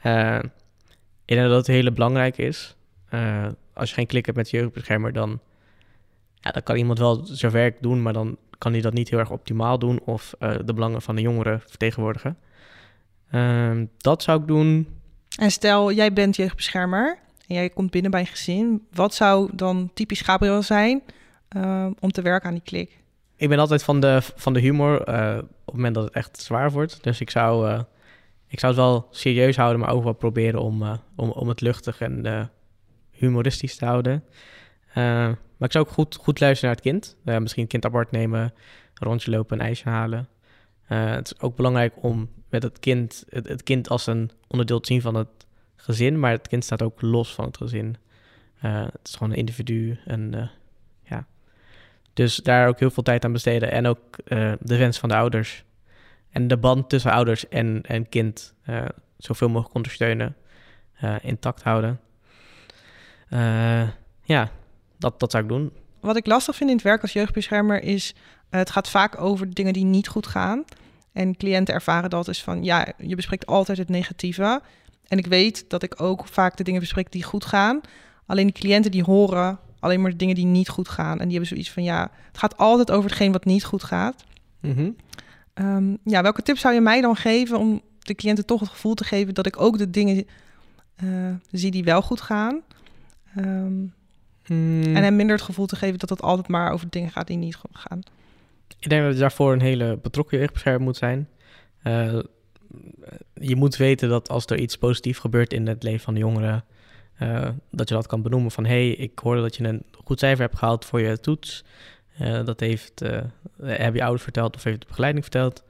Eh, 0.05 0.39
ik 1.25 1.35
denk 1.35 1.41
dat 1.41 1.49
dat 1.49 1.67
heel 1.67 1.91
belangrijk 1.91 2.37
is. 2.37 2.75
Eh, 3.09 3.47
als 3.73 3.89
je 3.89 3.95
geen 3.95 4.05
klik 4.05 4.25
hebt 4.25 4.37
met 4.37 4.49
je 4.49 4.57
jeugdbeschermer, 4.57 5.13
dan, 5.13 5.39
ja, 6.35 6.51
dan 6.51 6.63
kan 6.63 6.75
iemand 6.75 6.99
wel 6.99 7.25
zijn 7.25 7.51
werk 7.51 7.81
doen, 7.81 8.01
maar 8.01 8.13
dan 8.13 8.37
kan 8.57 8.71
hij 8.71 8.81
dat 8.81 8.93
niet 8.93 9.09
heel 9.09 9.19
erg 9.19 9.31
optimaal 9.31 9.79
doen 9.79 9.99
of 10.03 10.33
eh, 10.39 10.55
de 10.65 10.73
belangen 10.73 11.01
van 11.01 11.15
de 11.15 11.21
jongeren 11.21 11.61
vertegenwoordigen. 11.67 12.37
Ehm, 13.31 13.85
dat 13.97 14.23
zou 14.23 14.41
ik 14.41 14.47
doen. 14.47 14.87
En 15.39 15.51
stel, 15.51 15.91
jij 15.91 16.13
bent 16.13 16.35
jeugdbeschermer 16.35 17.17
en 17.47 17.55
jij 17.55 17.69
komt 17.69 17.91
binnen 17.91 18.11
bij 18.11 18.19
een 18.19 18.27
gezin. 18.27 18.87
Wat 18.91 19.13
zou 19.13 19.49
dan 19.53 19.91
typisch 19.93 20.21
Gabriel 20.21 20.61
zijn 20.61 21.01
om 21.99 22.11
te 22.11 22.21
werken 22.21 22.47
aan 22.47 22.53
die 22.53 22.63
klik? 22.63 22.97
Ik 23.35 23.49
ben 23.49 23.59
altijd 23.59 23.83
van 23.83 23.99
de, 23.99 24.19
van 24.21 24.53
de 24.53 24.59
humor 24.59 24.99
op 24.99 25.65
het 25.65 25.75
moment 25.75 25.95
dat 25.95 26.03
het 26.03 26.13
echt 26.13 26.41
zwaar 26.41 26.71
wordt. 26.71 27.03
Dus 27.03 27.21
ik 27.21 27.29
zou, 27.29 27.83
ik 28.55 28.61
zou 28.61 28.73
het 28.73 28.81
wel 28.81 29.07
serieus 29.11 29.55
houden, 29.55 29.79
maar 29.79 29.89
ook 29.89 30.03
wel 30.03 30.13
proberen 30.13 30.61
om, 30.61 30.83
eh, 30.83 30.97
om, 31.15 31.29
om 31.29 31.47
het 31.47 31.61
luchtig 31.61 32.01
en 32.01 32.25
eh, 32.25 32.45
humoristisch 33.11 33.75
te 33.75 33.85
houden. 33.85 34.23
Eh, 34.87 34.95
maar 35.57 35.67
ik 35.67 35.71
zou 35.71 35.85
ook 35.85 35.91
goed, 35.91 36.15
goed 36.15 36.39
luisteren 36.39 36.75
naar 36.75 36.81
het 36.83 36.91
kind. 36.91 37.41
Misschien 37.41 37.63
het 37.63 37.71
kind 37.71 37.85
apart 37.85 38.11
nemen, 38.11 38.41
een 38.41 39.07
rondje 39.07 39.31
lopen, 39.31 39.59
een 39.59 39.65
ijsje 39.65 39.89
halen. 39.89 40.27
Het 40.83 41.25
is 41.25 41.39
ook 41.39 41.55
belangrijk 41.55 41.93
om 42.01 42.29
met 42.49 42.63
het 42.63 42.79
kind, 42.79 43.23
het, 43.29 43.47
het 43.47 43.63
kind 43.63 43.89
als 43.89 44.07
een 44.07 44.31
onderdeel 44.47 44.79
te 44.79 44.87
zien 44.87 45.01
van 45.01 45.15
het 45.15 45.47
gezin, 45.75 46.19
maar 46.19 46.31
het 46.31 46.47
kind 46.47 46.63
staat 46.63 46.81
ook 46.81 47.01
los 47.01 47.33
van 47.33 47.45
het 47.45 47.57
gezin. 47.57 47.95
Het 48.55 48.99
is 49.07 49.15
gewoon 49.15 49.31
een 49.31 49.37
individu 49.37 49.99
en 50.05 50.49
ja. 51.03 51.27
Dus 52.13 52.35
daar 52.35 52.67
ook 52.67 52.79
heel 52.79 52.91
veel 52.91 53.03
tijd 53.03 53.25
aan 53.25 53.31
besteden 53.31 53.71
en 53.71 53.87
ook 53.87 54.17
de 54.59 54.77
wens 54.77 54.99
van 54.99 55.09
de 55.09 55.15
ouders 55.15 55.65
en 56.35 56.47
de 56.47 56.57
band 56.57 56.89
tussen 56.89 57.11
ouders 57.11 57.47
en, 57.49 57.81
en 57.81 58.09
kind 58.09 58.53
eh, 58.63 58.85
zoveel 59.17 59.49
mogelijk 59.49 59.75
ondersteunen, 59.75 60.35
eh, 60.93 61.15
intact 61.21 61.63
houden. 61.63 61.99
Eh, 63.29 63.89
ja, 64.23 64.51
dat, 64.97 65.19
dat 65.19 65.31
zou 65.31 65.43
ik 65.43 65.49
doen. 65.49 65.71
Wat 65.99 66.15
ik 66.15 66.25
lastig 66.25 66.55
vind 66.55 66.69
in 66.69 66.75
het 66.75 66.85
werk 66.85 67.01
als 67.01 67.13
jeugdbeschermer 67.13 67.83
is... 67.83 68.15
het 68.49 68.69
gaat 68.69 68.89
vaak 68.89 69.21
over 69.21 69.53
dingen 69.53 69.73
die 69.73 69.85
niet 69.85 70.07
goed 70.07 70.27
gaan. 70.27 70.63
En 71.11 71.37
cliënten 71.37 71.73
ervaren 71.73 72.09
dat 72.09 72.27
is 72.27 72.43
van... 72.43 72.63
ja, 72.63 72.87
je 72.97 73.15
bespreekt 73.15 73.45
altijd 73.45 73.77
het 73.77 73.89
negatieve. 73.89 74.61
En 75.07 75.17
ik 75.17 75.25
weet 75.25 75.69
dat 75.69 75.83
ik 75.83 76.01
ook 76.01 76.27
vaak 76.27 76.57
de 76.57 76.63
dingen 76.63 76.79
bespreek 76.79 77.11
die 77.11 77.23
goed 77.23 77.45
gaan. 77.45 77.81
Alleen 78.25 78.45
die 78.45 78.61
cliënten 78.61 78.91
die 78.91 79.03
horen 79.03 79.59
alleen 79.79 80.01
maar 80.01 80.11
de 80.11 80.17
dingen 80.17 80.35
die 80.35 80.45
niet 80.45 80.69
goed 80.69 80.89
gaan. 80.89 81.19
En 81.19 81.27
die 81.27 81.37
hebben 81.37 81.47
zoiets 81.47 81.71
van... 81.71 81.83
ja, 81.83 82.11
het 82.27 82.37
gaat 82.37 82.57
altijd 82.57 82.91
over 82.91 83.09
hetgeen 83.09 83.31
wat 83.31 83.45
niet 83.45 83.63
goed 83.63 83.83
gaat. 83.83 84.23
Ehm, 85.55 85.95
ja, 86.03 86.21
welke 86.21 86.41
tips 86.41 86.61
zou 86.61 86.73
je 86.73 86.81
mij 86.81 87.01
dan 87.01 87.15
geven 87.15 87.59
om 87.59 87.81
de 87.99 88.15
cliënten 88.15 88.45
toch 88.45 88.59
het 88.59 88.69
gevoel 88.69 88.93
te 88.93 89.03
geven 89.03 89.33
dat 89.33 89.45
ik 89.45 89.61
ook 89.61 89.77
de 89.77 89.89
dingen 89.89 90.25
eh, 90.95 91.07
zie 91.51 91.71
die 91.71 91.83
wel 91.83 92.01
goed 92.01 92.21
gaan? 92.21 92.61
Ehm, 93.35 93.83
Mm, 94.47 94.95
En 94.95 95.03
hem 95.03 95.15
minder 95.15 95.35
het 95.35 95.45
gevoel 95.45 95.65
te 95.65 95.75
geven 95.75 95.99
dat 95.99 96.09
het 96.09 96.21
altijd 96.21 96.47
maar 96.47 96.71
over 96.71 96.89
dingen 96.89 97.11
gaat 97.11 97.27
die 97.27 97.37
niet 97.37 97.55
goed 97.55 97.69
gaan. 97.77 98.01
Ik 98.79 98.89
denk 98.89 99.03
dat 99.03 99.13
je 99.13 99.19
daarvoor 99.19 99.53
een 99.53 99.61
hele 99.61 99.97
betrokken 100.01 100.37
jeugdbeschermer 100.37 100.81
moet 100.81 100.97
zijn. 100.97 101.29
Eh, 101.81 102.19
je 103.33 103.55
moet 103.55 103.75
weten 103.75 104.09
dat 104.09 104.29
als 104.29 104.45
er 104.45 104.59
iets 104.59 104.77
positiefs 104.77 105.19
gebeurt 105.19 105.53
in 105.53 105.67
het 105.67 105.83
leven 105.83 105.99
van 105.99 106.13
de 106.13 106.19
jongeren, 106.19 106.65
eh, 107.15 107.49
dat 107.71 107.89
je 107.89 107.95
dat 107.95 108.07
kan 108.07 108.21
benoemen 108.21 108.51
van 108.51 108.65
hé, 108.65 108.87
hey, 108.87 108.89
ik 108.89 109.19
hoorde 109.19 109.41
dat 109.41 109.55
je 109.55 109.63
een 109.63 109.83
goed 110.03 110.19
cijfer 110.19 110.45
hebt 110.45 110.57
gehaald 110.57 110.85
voor 110.85 111.01
je 111.01 111.19
toets. 111.19 111.63
Eh, 112.17 112.45
dat 112.45 112.59
heeft, 112.59 113.01
eh, 113.01 113.21
heb 113.63 113.93
je 113.93 114.01
ouders 114.01 114.23
verteld 114.23 114.55
of 114.55 114.63
heeft 114.63 114.81
de 114.81 114.87
begeleiding 114.87 115.23
verteld. 115.23 115.63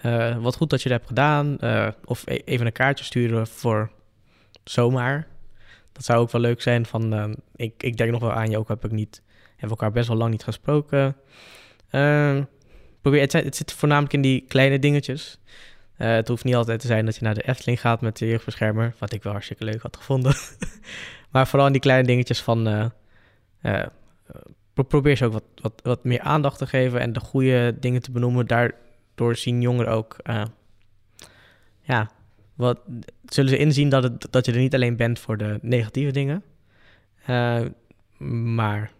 Eh, 0.00 0.36
wat 0.36 0.56
goed 0.56 0.70
dat 0.70 0.82
je 0.82 0.88
dat 0.88 0.98
hebt 0.98 1.08
gedaan. 1.08 1.58
Eh, 1.58 1.88
of 2.04 2.22
e- 2.26 2.40
even 2.44 2.66
een 2.66 2.72
kaartje 2.72 3.04
sturen 3.04 3.46
voor 3.46 3.90
zomaar. 4.64 5.26
Dat 5.92 6.04
zou 6.04 6.20
ook 6.20 6.30
wel 6.30 6.40
leuk 6.40 6.62
zijn. 6.62 6.86
Van, 6.86 7.14
eh, 7.14 7.30
ik, 7.56 7.82
ik 7.82 7.96
denk 7.96 8.10
nog 8.10 8.20
wel 8.20 8.32
aan 8.32 8.50
je, 8.50 8.58
ook 8.58 8.68
heb 8.68 8.84
ik 8.84 8.90
niet, 8.90 9.22
hebben 9.50 9.70
elkaar 9.70 9.92
best 9.92 10.08
wel 10.08 10.16
lang 10.16 10.30
niet 10.30 10.44
gesproken. 10.44 11.16
Eh, 11.88 12.38
probeer, 13.00 13.20
het, 13.20 13.32
het 13.32 13.56
zit 13.56 13.72
voornamelijk 13.72 14.12
in 14.12 14.20
die 14.20 14.44
kleine 14.48 14.78
dingetjes. 14.78 15.38
Eh, 15.96 16.10
het 16.10 16.28
hoeft 16.28 16.44
niet 16.44 16.54
altijd 16.54 16.80
te 16.80 16.86
zijn 16.86 17.04
dat 17.04 17.16
je 17.16 17.22
naar 17.24 17.34
de 17.34 17.48
Efteling 17.48 17.80
gaat 17.80 18.00
met 18.00 18.18
de 18.18 18.26
jeugdbeschermer, 18.26 18.94
wat 18.98 19.12
ik 19.12 19.22
wel 19.22 19.32
hartstikke 19.32 19.64
leuk 19.64 19.82
had 19.82 19.96
gevonden. 19.96 20.34
maar 21.32 21.46
vooral 21.46 21.66
in 21.66 21.72
die 21.72 21.80
kleine 21.80 22.06
dingetjes 22.06 22.42
van 22.42 22.66
eh, 22.66 22.86
eh, 23.60 23.86
probeer 24.84 25.16
ze 25.16 25.24
ook 25.24 25.32
wat, 25.32 25.44
wat, 25.54 25.80
wat 25.82 26.04
meer 26.04 26.20
aandacht 26.20 26.58
te 26.58 26.66
geven 26.66 27.00
en 27.00 27.12
de 27.12 27.20
goede 27.20 27.76
dingen 27.80 28.02
te 28.02 28.10
benoemen. 28.10 28.46
Daardoor 28.46 29.36
zien 29.36 29.60
jongeren 29.60 29.92
ook, 29.92 30.16
eh, 30.22 30.44
ja, 31.80 32.10
wat, 32.54 32.80
zullen 33.24 33.50
ze 33.50 33.58
inzien 33.58 33.88
dat, 33.88 34.02
het, 34.02 34.26
dat 34.30 34.46
je 34.46 34.52
er 34.52 34.58
niet 34.58 34.74
alleen 34.74 34.96
bent 34.96 35.18
voor 35.18 35.36
de 35.36 35.58
negatieve 35.62 36.12
dingen. 36.12 36.42
Eh, 37.24 37.64
maar 38.52 38.92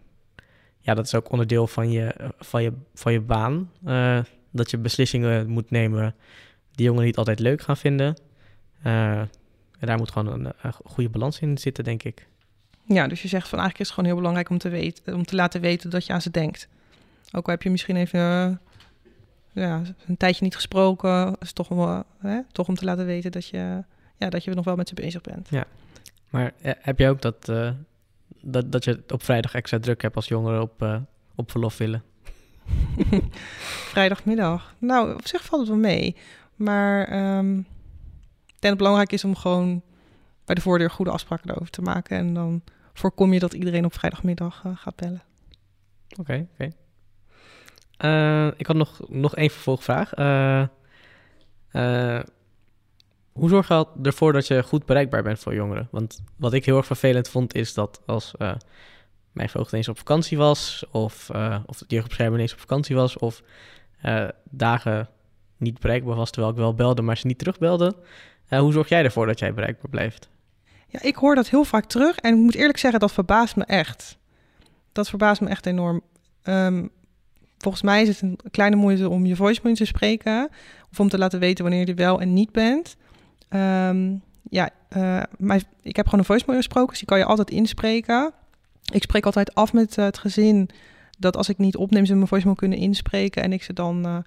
ja, 0.79 0.93
dat 0.93 1.05
is 1.05 1.15
ook 1.15 1.31
onderdeel 1.31 1.67
van 1.67 1.91
je, 1.91 2.31
van 2.37 2.63
je, 2.63 2.73
van 2.93 3.11
je 3.11 3.21
baan. 3.21 3.71
eh, 3.85 4.19
dat 4.51 4.71
je 4.71 4.77
beslissingen 4.77 5.49
moet 5.49 5.71
nemen 5.71 6.15
die 6.71 6.85
jongeren 6.85 7.07
niet 7.07 7.17
altijd 7.17 7.39
leuk 7.39 7.61
gaan 7.61 7.77
vinden. 7.77 8.17
En 8.81 9.87
daar 9.87 9.97
moet 9.97 10.11
gewoon 10.11 10.53
een 10.61 10.73
goede 10.73 11.09
balans 11.09 11.39
in 11.39 11.57
zitten, 11.57 11.83
denk 11.83 12.03
ik. 12.03 12.27
Ja, 12.85 13.07
dus 13.07 13.21
je 13.21 13.27
zegt 13.27 13.47
van 13.47 13.59
eigenlijk 13.59 13.79
is 13.79 13.85
het 13.85 13.95
gewoon 13.95 14.05
heel 14.05 14.19
belangrijk 14.19 14.49
om 14.49 14.57
te, 14.57 14.69
weten, 14.69 15.15
om 15.15 15.25
te 15.25 15.35
laten 15.35 15.61
weten 15.61 15.89
dat 15.89 16.05
je 16.05 16.13
aan 16.13 16.21
ze 16.21 16.31
denkt. 16.31 16.67
Ook 17.31 17.45
al 17.45 17.51
heb 17.51 17.63
je 17.63 17.69
misschien 17.69 17.95
even 17.95 18.19
eh, 18.19 19.63
ja, 19.63 19.81
een 20.07 20.17
tijdje 20.17 20.43
niet 20.43 20.55
gesproken, 20.55 21.35
is 21.39 21.53
toch, 21.53 21.67
wel, 21.67 22.03
hè, 22.19 22.39
toch 22.51 22.67
om 22.67 22.75
te 22.75 22.85
laten 22.85 23.05
weten 23.05 23.31
dat 23.31 23.47
je, 23.47 23.83
ja, 24.17 24.29
dat 24.29 24.43
je 24.43 24.53
nog 24.53 24.65
wel 24.65 24.75
met 24.75 24.87
ze 24.87 24.93
bezig 24.93 25.21
bent. 25.21 25.49
Maar 26.29 26.53
eh, 26.61 26.71
heb 26.79 26.99
je 26.99 27.09
ook 27.09 27.21
dat, 27.21 27.49
eh, 27.49 27.71
dat, 28.41 28.71
dat 28.71 28.83
je 28.83 29.03
op 29.07 29.23
vrijdag 29.23 29.53
extra 29.53 29.79
druk 29.79 30.01
hebt 30.01 30.15
als 30.15 30.27
jongeren 30.27 30.61
op, 30.61 30.81
eh, 30.81 30.97
op 31.35 31.51
verlof 31.51 31.77
willen? 31.77 32.03
Vrijdagmiddag. 33.93 34.75
Nou, 34.77 35.13
op 35.13 35.27
zich 35.27 35.45
valt 35.45 35.61
het 35.61 35.69
wel 35.69 35.79
mee. 35.79 36.15
Maar 36.55 37.01
ik 37.01 37.07
denk 37.07 37.65
dat 38.59 38.69
het 38.69 38.77
belangrijk 38.77 39.11
is 39.11 39.23
om 39.23 39.35
gewoon 39.35 39.81
bij 40.49 40.57
de 40.57 40.63
voordeur 40.63 40.91
goede 40.91 41.11
afspraken 41.11 41.49
erover 41.49 41.69
te 41.69 41.81
maken. 41.81 42.17
En 42.17 42.33
dan 42.33 42.61
voorkom 42.93 43.33
je 43.33 43.39
dat 43.39 43.53
iedereen 43.53 43.85
op 43.85 43.93
vrijdagmiddag 43.93 44.61
eh, 44.65 44.71
gaat 44.75 44.95
bellen. 44.95 45.21
Oké, 46.19 46.47
oké. 46.53 46.71
Eh, 47.97 48.47
ik 48.57 48.67
had 48.67 48.75
nog, 48.75 49.09
nog 49.09 49.35
één 49.35 49.49
vervolgvraag. 49.49 50.13
Eh, 50.13 50.65
hoe 53.31 53.49
zorg 53.49 53.67
je 53.67 53.87
ervoor 54.03 54.33
dat 54.33 54.47
je 54.47 54.63
goed 54.63 54.85
bereikbaar 54.85 55.23
bent 55.23 55.39
voor 55.39 55.53
jongeren? 55.53 55.87
Want 55.91 56.23
wat 56.35 56.53
ik 56.53 56.65
heel 56.65 56.77
erg 56.77 56.85
vervelend 56.85 57.29
vond, 57.29 57.55
is 57.55 57.73
dat 57.73 58.01
als 58.05 58.33
mijn 59.31 59.49
voogd 59.49 59.73
eens 59.73 59.87
op 59.87 59.97
vakantie 59.97 60.37
was, 60.37 60.85
of, 60.91 61.29
of 61.65 61.77
de 61.77 61.85
jeugdbeschermer 61.87 62.35
ineens 62.35 62.53
op 62.53 62.59
vakantie 62.59 62.95
was, 62.95 63.17
of 63.17 63.43
dagen 64.49 65.09
niet 65.57 65.79
bereikbaar 65.79 66.15
was, 66.15 66.31
terwijl 66.31 66.53
ik 66.53 66.59
wel 66.59 66.73
belde, 66.73 67.01
maar 67.01 67.17
ze 67.17 67.27
niet 67.27 67.37
terugbelde. 67.37 67.95
Eh, 68.49 68.59
hoe 68.59 68.71
zorg 68.71 68.89
jij 68.89 69.03
ervoor 69.03 69.25
dat 69.25 69.39
jij 69.39 69.53
bereikbaar 69.53 69.89
blijft? 69.89 70.29
Ja, 70.89 71.01
ik 71.01 71.15
hoor 71.15 71.35
dat 71.35 71.49
heel 71.49 71.63
vaak 71.63 71.85
terug. 71.85 72.17
En 72.17 72.33
ik 72.33 72.39
moet 72.39 72.55
eerlijk 72.55 72.77
zeggen, 72.77 72.99
dat 72.99 73.11
verbaast 73.11 73.55
me 73.55 73.63
echt. 73.63 74.17
Dat 74.91 75.09
verbaast 75.09 75.41
me 75.41 75.49
echt 75.49 75.65
enorm. 75.65 76.01
Ehm, 76.43 76.87
volgens 77.57 77.83
mij 77.83 78.01
is 78.01 78.07
het 78.07 78.21
een 78.21 78.39
kleine 78.51 78.75
moeite 78.75 79.09
om 79.09 79.25
je 79.25 79.35
voicemail 79.35 79.75
te 79.75 79.85
spreken. 79.85 80.49
Of 80.91 80.99
om 80.99 81.09
te 81.09 81.17
laten 81.17 81.39
weten 81.39 81.63
wanneer 81.63 81.87
je 81.87 81.93
wel 81.93 82.21
en 82.21 82.33
niet 82.33 82.51
bent. 82.51 82.95
Ehm, 83.49 84.15
ja, 84.49 84.69
eh, 84.89 85.21
maar 85.37 85.61
ik 85.81 85.95
heb 85.95 86.05
gewoon 86.05 86.19
een 86.19 86.25
voicemail 86.25 86.57
gesproken. 86.57 86.89
Dus 86.89 86.99
die 86.99 87.07
kan 87.07 87.17
je 87.17 87.25
altijd 87.25 87.49
inspreken. 87.49 88.33
Ik 88.91 89.01
spreek 89.01 89.25
altijd 89.25 89.55
af 89.55 89.73
met 89.73 89.97
eh, 89.97 90.05
het 90.05 90.17
gezin. 90.17 90.69
Dat 91.19 91.37
als 91.37 91.49
ik 91.49 91.57
niet 91.57 91.75
opneem, 91.75 92.05
ze 92.05 92.15
mijn 92.15 92.27
voicemail 92.27 92.57
kunnen 92.57 92.77
inspreken. 92.77 93.43
En 93.43 93.53
ik 93.53 93.63
ze 93.63 93.73
dan 93.73 94.05
eh, 94.05 94.17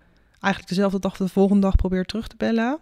eigenlijk 0.40 0.69
dezelfde 0.69 0.99
dag 0.99 1.12
of 1.12 1.19
de 1.19 1.28
volgende 1.28 1.62
dag 1.62 1.76
probeer 1.76 2.04
terug 2.04 2.26
te 2.26 2.37
bellen. 2.37 2.78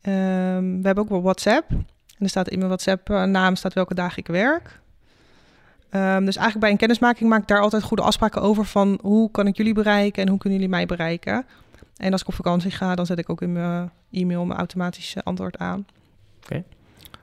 Ehm, 0.00 0.80
we 0.80 0.86
hebben 0.86 1.04
ook 1.04 1.08
wel 1.08 1.22
WhatsApp. 1.22 1.70
En 2.18 2.24
er 2.24 2.28
staat 2.28 2.48
in 2.48 2.58
mijn 2.58 2.70
WhatsApp-naam 2.70 3.56
staat 3.56 3.74
welke 3.74 3.94
dagen 3.94 4.18
ik 4.18 4.26
werk. 4.26 4.80
Ehm, 5.90 6.24
dus 6.24 6.36
eigenlijk 6.36 6.60
bij 6.60 6.70
een 6.70 6.76
kennismaking 6.76 7.30
maak 7.30 7.40
ik 7.40 7.48
daar 7.48 7.60
altijd 7.60 7.82
goede 7.82 8.02
afspraken 8.02 8.42
over 8.42 8.64
van 8.64 8.98
hoe 9.02 9.30
kan 9.30 9.46
ik 9.46 9.56
jullie 9.56 9.74
bereiken 9.74 10.22
en 10.22 10.28
hoe 10.28 10.38
kunnen 10.38 10.58
jullie 10.58 10.74
mij 10.74 10.86
bereiken. 10.86 11.46
En 11.96 12.12
als 12.12 12.20
ik 12.20 12.28
op 12.28 12.34
vakantie 12.34 12.70
ga, 12.70 12.94
dan 12.94 13.06
zet 13.06 13.18
ik 13.18 13.30
ook 13.30 13.42
in 13.42 13.52
mijn 13.52 13.90
e-mail 14.10 14.44
mijn 14.44 14.58
automatische 14.58 15.22
antwoord 15.22 15.58
aan. 15.58 15.86
Oké. 16.44 16.64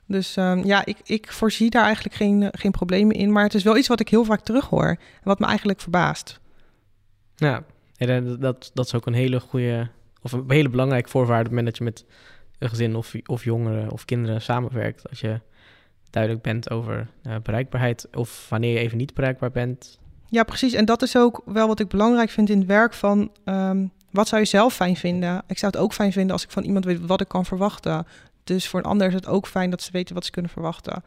Dus 0.06 0.38
ehm, 0.38 0.66
ja, 0.66 0.86
ik, 0.86 0.98
ik 1.04 1.32
voorzie 1.32 1.70
daar 1.70 1.84
eigenlijk 1.84 2.16
geen, 2.16 2.50
geen 2.52 2.72
problemen 2.72 3.16
in. 3.16 3.32
Maar 3.32 3.44
het 3.44 3.54
is 3.54 3.64
wel 3.64 3.78
iets 3.78 3.88
wat 3.88 4.00
ik 4.00 4.10
heel 4.10 4.26
vaak 4.26 4.42
terughoor. 4.42 4.88
En 4.88 4.98
wat 5.24 5.40
me 5.40 5.46
eigenlijk 5.46 5.82
verbaast. 5.82 6.40
Ja, 7.36 7.64
dat, 7.98 8.42
dat, 8.42 8.72
dat 8.74 8.86
is 8.86 8.94
ook 8.94 9.06
een 9.06 9.14
hele 9.14 9.40
goede, 9.40 9.90
of 10.22 10.32
een 10.32 10.44
hele 10.48 10.70
belangrijke 10.70 11.10
voorwaarde 11.10 11.50
op 11.50 11.56
het 11.56 11.56
moment 11.56 11.66
dat 11.66 11.78
je 11.78 11.84
met 11.84 12.06
een 12.64 12.70
gezin 12.70 12.96
of, 12.96 13.14
of 13.26 13.44
jongeren 13.44 13.92
of 13.92 14.06
kinderen 14.06 14.42
samenwerkt. 14.42 15.10
Als 15.10 15.20
je 15.20 15.40
duidelijk 16.10 16.44
bent 16.44 16.70
over 16.70 17.08
eh, 17.24 17.36
bereikbaarheid 17.44 18.08
of 18.14 18.50
wanneer 18.50 18.74
je 18.74 18.80
even 18.80 18.98
niet 18.98 19.14
bereikbaar 19.14 19.52
bent. 19.52 20.00
Ja, 20.26 20.44
precies. 20.44 20.74
En 20.74 20.86
dat 20.86 21.02
is 21.02 21.18
ook 21.18 21.42
wel 21.46 21.68
wat 21.68 21.80
ik 21.80 21.88
belangrijk 21.88 22.30
vind 22.30 22.50
in 22.50 22.58
het 22.58 22.68
werk 22.68 22.94
van... 22.94 23.32
ehm, 23.44 23.86
wat 24.12 24.28
zou 24.28 24.42
je 24.42 24.48
zelf 24.48 24.74
fijn 24.74 24.96
vinden? 24.96 25.44
Ik 25.48 25.58
zou 25.58 25.72
het 25.72 25.82
ook 25.82 25.94
fijn 25.94 26.12
vinden 26.12 26.32
als 26.32 26.44
ik 26.44 26.52
van 26.52 26.64
iemand 26.64 26.86
weet 26.86 27.06
wat 27.06 27.22
ik 27.22 27.28
kan 27.28 27.46
verwachten. 27.46 28.08
Dus 28.44 28.68
voor 28.68 28.80
een 28.80 28.86
ander 28.86 29.08
is 29.08 29.14
het 29.14 29.28
ook 29.28 29.48
fijn 29.48 29.70
dat 29.70 29.82
ze 29.82 29.92
weten 29.92 30.16
wat 30.16 30.26
ze 30.26 30.32
kunnen 30.32 30.52
verwachten. 30.52 31.04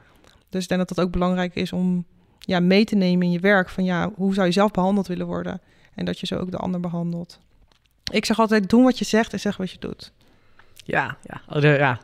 Dus 0.48 0.62
ik 0.62 0.68
denk 0.68 0.86
dat 0.86 0.96
dat 0.96 1.06
ook 1.06 1.12
belangrijk 1.12 1.54
is 1.54 1.72
om 1.72 2.04
ja, 2.38 2.60
mee 2.60 2.84
te 2.84 2.94
nemen 2.94 3.26
in 3.26 3.32
je 3.32 3.40
werk. 3.40 3.68
Van 3.68 3.84
ja, 3.84 4.10
hoe 4.14 4.34
zou 4.34 4.46
je 4.46 4.52
zelf 4.52 4.70
behandeld 4.70 5.06
willen 5.06 5.26
worden? 5.26 5.60
En 5.94 6.04
dat 6.04 6.20
je 6.20 6.26
zo 6.26 6.36
ook 6.36 6.50
de 6.50 6.56
ander 6.56 6.80
behandelt. 6.80 7.38
Ik 8.12 8.24
zeg 8.24 8.38
altijd, 8.38 8.70
doen 8.70 8.82
wat 8.82 8.98
je 8.98 9.04
zegt 9.04 9.32
en 9.32 9.40
zeg 9.40 9.56
wat 9.56 9.70
je 9.70 9.78
doet. 9.78 10.12
Ja, 10.86 11.16
ja. 11.22 11.42
Oh, 11.48 11.60
de- 11.60 11.66
ja. 11.68 12.00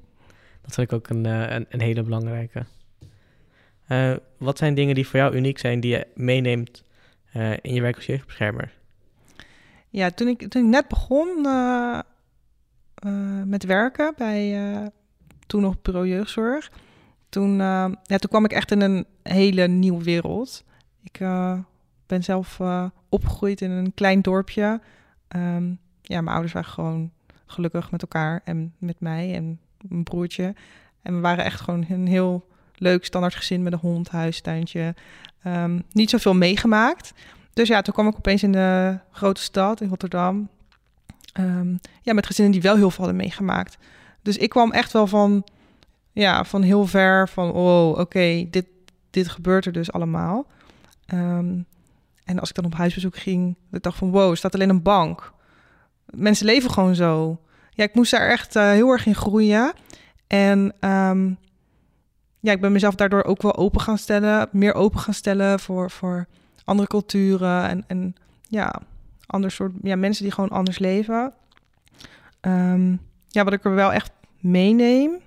dat 0.62 0.74
vind 0.74 0.90
ik 0.90 0.92
ook 0.92 1.08
een, 1.08 1.26
eh, 1.26 1.50
een, 1.54 1.66
een 1.68 1.80
hele 1.80 2.02
belangrijke. 2.02 2.64
Eh, 3.86 4.14
wat 4.38 4.58
zijn 4.58 4.74
dingen 4.74 4.94
die 4.94 5.06
voor 5.06 5.18
jou 5.18 5.34
uniek 5.34 5.58
zijn 5.58 5.80
die 5.80 5.90
je 5.90 6.06
meeneemt 6.14 6.84
eh, 7.32 7.52
in 7.52 7.74
je 7.74 7.80
werk 7.80 7.96
als 7.96 8.06
jeugdbeschermer? 8.06 8.72
Ja, 9.88 10.10
toen 10.10 10.28
ik, 10.28 10.48
toen 10.48 10.62
ik 10.64 10.68
net 10.70 10.88
begon 10.88 11.46
eh, 11.46 11.98
eh, 12.94 13.42
met 13.44 13.64
werken 13.64 14.12
bij 14.16 14.72
eh, 14.74 14.86
toen 15.46 15.60
nog 15.62 15.82
bureau 15.82 16.08
jeugdzorg, 16.08 16.70
toen, 17.28 17.50
eh, 17.50 17.90
ja, 18.02 18.16
toen 18.18 18.30
kwam 18.30 18.44
ik 18.44 18.52
echt 18.52 18.70
in 18.70 18.80
een 18.80 19.06
hele 19.22 19.66
nieuwe 19.68 20.02
wereld. 20.04 20.64
Ik 21.02 21.20
eh, 21.20 21.58
ben 22.06 22.22
zelf 22.24 22.60
eh, 22.60 22.84
opgegroeid 23.08 23.60
in 23.60 23.70
een 23.70 23.94
klein 23.94 24.22
dorpje. 24.22 24.80
Ehm, 25.28 25.64
ja, 26.02 26.20
mijn 26.20 26.28
ouders 26.28 26.52
waren 26.52 26.68
gewoon 26.70 27.10
gelukkig 27.52 27.90
met 27.90 28.02
elkaar 28.02 28.40
en 28.44 28.74
met 28.78 29.00
mij 29.00 29.34
en 29.34 29.58
mijn 29.88 30.02
broertje. 30.02 30.54
En 31.02 31.14
we 31.14 31.20
waren 31.20 31.44
echt 31.44 31.60
gewoon 31.60 31.84
een 31.88 32.06
heel 32.06 32.46
leuk 32.74 33.04
standaard 33.04 33.34
gezin 33.34 33.62
met 33.62 33.72
een 33.72 33.78
hond, 33.78 34.08
huistuintje. 34.08 34.94
Ehm, 35.42 35.80
niet 35.92 36.10
zoveel 36.10 36.34
meegemaakt. 36.34 37.12
Dus 37.52 37.68
ja, 37.68 37.82
toen 37.82 37.94
kwam 37.94 38.08
ik 38.08 38.16
opeens 38.16 38.42
in 38.42 38.52
de 38.52 38.98
grote 39.10 39.40
stad, 39.40 39.80
in 39.80 39.88
Rotterdam. 39.88 40.48
Ehm, 41.32 41.76
ja, 42.02 42.12
met 42.12 42.26
gezinnen 42.26 42.52
die 42.52 42.62
wel 42.62 42.76
heel 42.76 42.90
veel 42.90 43.04
hadden 43.04 43.22
meegemaakt. 43.22 43.78
Dus 44.22 44.36
ik 44.36 44.48
kwam 44.48 44.72
echt 44.72 44.92
wel 44.92 45.06
van, 45.06 45.44
ja, 46.12 46.44
van 46.44 46.62
heel 46.62 46.86
ver 46.86 47.28
van, 47.28 47.52
oh, 47.52 47.98
oké, 47.98 48.46
dit, 48.50 48.66
dit 49.10 49.28
gebeurt 49.28 49.66
er 49.66 49.72
dus 49.72 49.92
allemaal. 49.92 50.46
Ehm, 51.06 51.60
en 52.24 52.38
als 52.38 52.48
ik 52.48 52.54
dan 52.54 52.64
op 52.64 52.74
huisbezoek 52.74 53.16
ging, 53.16 53.56
ik 53.70 53.82
dacht 53.82 53.98
van, 53.98 54.10
wow, 54.10 54.30
er 54.30 54.36
staat 54.36 54.54
alleen 54.54 54.68
een 54.68 54.82
bank. 54.82 55.32
Mensen 56.16 56.46
leven 56.46 56.70
gewoon 56.70 56.94
zo. 56.94 57.40
Ja, 57.70 57.84
ik 57.84 57.94
moest 57.94 58.10
daar 58.10 58.28
echt 58.28 58.56
eh, 58.56 58.70
heel 58.70 58.90
erg 58.90 59.06
in 59.06 59.14
groeien. 59.14 59.72
En 60.26 60.74
ehm, 60.80 61.32
ja, 62.40 62.52
ik 62.52 62.60
ben 62.60 62.72
mezelf 62.72 62.94
daardoor 62.94 63.24
ook 63.24 63.42
wel 63.42 63.56
open 63.56 63.80
gaan 63.80 63.98
stellen, 63.98 64.48
meer 64.52 64.74
open 64.74 65.00
gaan 65.00 65.14
stellen 65.14 65.60
voor, 65.60 65.90
voor 65.90 66.26
andere 66.64 66.88
culturen 66.88 67.68
en, 67.68 67.84
en 67.86 68.14
ja, 68.48 68.80
ander 69.26 69.50
soort 69.50 69.72
ja, 69.82 69.96
mensen 69.96 70.22
die 70.22 70.32
gewoon 70.32 70.50
anders 70.50 70.78
leven. 70.78 71.32
Ehm, 72.40 72.96
ja, 73.28 73.44
wat 73.44 73.52
ik 73.52 73.64
er 73.64 73.74
wel 73.74 73.92
echt 73.92 74.10
meeneem 74.40 75.18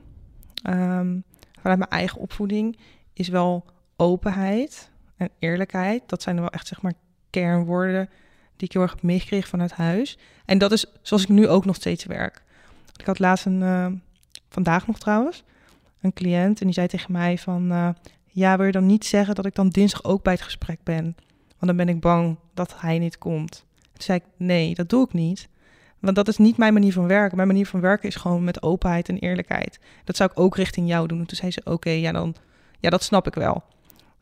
ehm, 0.62 1.20
vanuit 1.60 1.80
mijn 1.80 1.90
eigen 1.90 2.20
opvoeding 2.20 2.78
is 3.14 3.28
wel 3.28 3.66
openheid 3.96 4.92
en 5.18 5.30
eerlijkheid. 5.40 6.04
Dat 6.06 6.22
zijn 6.22 6.40
wel 6.40 6.50
echt 6.50 6.68
zeg 6.68 6.82
maar 6.82 6.94
kernwoorden 7.30 8.10
die 8.58 8.68
ik 8.68 8.74
heel 8.74 8.82
erg 8.82 8.92
heb 8.92 9.02
meegekregen 9.02 9.50
vanuit 9.50 9.72
huis. 9.72 10.18
En 10.46 10.58
dat 10.58 10.72
is 10.72 10.86
zoals 11.02 11.24
ik 11.24 11.30
nu 11.30 11.48
ook 11.48 11.66
nog 11.66 11.76
steeds 11.76 12.06
werk. 12.06 12.44
Ik 12.98 13.06
had 13.06 13.20
laatst 13.20 13.46
een, 13.46 13.62
eh, 13.62 13.88
vandaag 14.50 14.88
nog 14.88 15.00
trouwens, 15.00 15.44
een 16.02 16.14
cliënt 16.14 16.60
en 16.60 16.66
die 16.66 16.74
zei 16.74 16.88
tegen 16.88 17.12
mij 17.12 17.38
van, 17.38 17.72
eh, 17.72 17.90
ja, 18.26 18.58
wil 18.58 18.66
je 18.66 18.72
dan 18.72 18.86
niet 18.86 19.06
zeggen 19.06 19.36
dat 19.36 19.46
ik 19.46 19.56
dan 19.56 19.70
dinsdag 19.70 20.04
ook 20.04 20.24
bij 20.24 20.34
het 20.34 20.42
gesprek 20.42 20.80
ben? 20.84 21.16
Want 21.60 21.78
dan 21.78 21.86
ben 21.86 21.90
ik 21.90 22.00
bang 22.02 22.38
dat 22.54 22.76
hij 22.78 23.00
niet 23.00 23.18
komt. 23.18 23.66
Toen 23.82 24.04
zei 24.04 24.18
ik, 24.18 24.26
nee, 24.38 24.76
dat 24.76 24.90
doe 24.90 25.06
ik 25.06 25.14
niet. 25.14 25.48
Want 26.00 26.16
dat 26.16 26.28
is 26.28 26.38
niet 26.38 26.58
mijn 26.58 26.74
manier 26.74 26.94
van 26.94 27.08
werken. 27.08 27.36
Mijn 27.36 27.48
manier 27.48 27.68
van 27.68 27.80
werken 27.80 28.08
is 28.08 28.16
gewoon 28.16 28.44
met 28.44 28.62
openheid 28.62 29.10
en 29.10 29.20
eerlijkheid. 29.20 29.80
Dat 30.04 30.16
zou 30.16 30.32
ik 30.32 30.40
ook 30.40 30.56
richting 30.56 30.88
jou 30.88 31.08
doen. 31.08 31.20
En 31.20 31.26
toen 31.26 31.38
zei 31.38 31.52
ze, 31.52 31.62
oké, 31.64 31.90
ja, 31.90 32.12
dan, 32.12 32.36
ja, 32.80 32.90
dat 32.90 33.04
snap 33.04 33.28
ik 33.28 33.36
wel. 33.36 33.64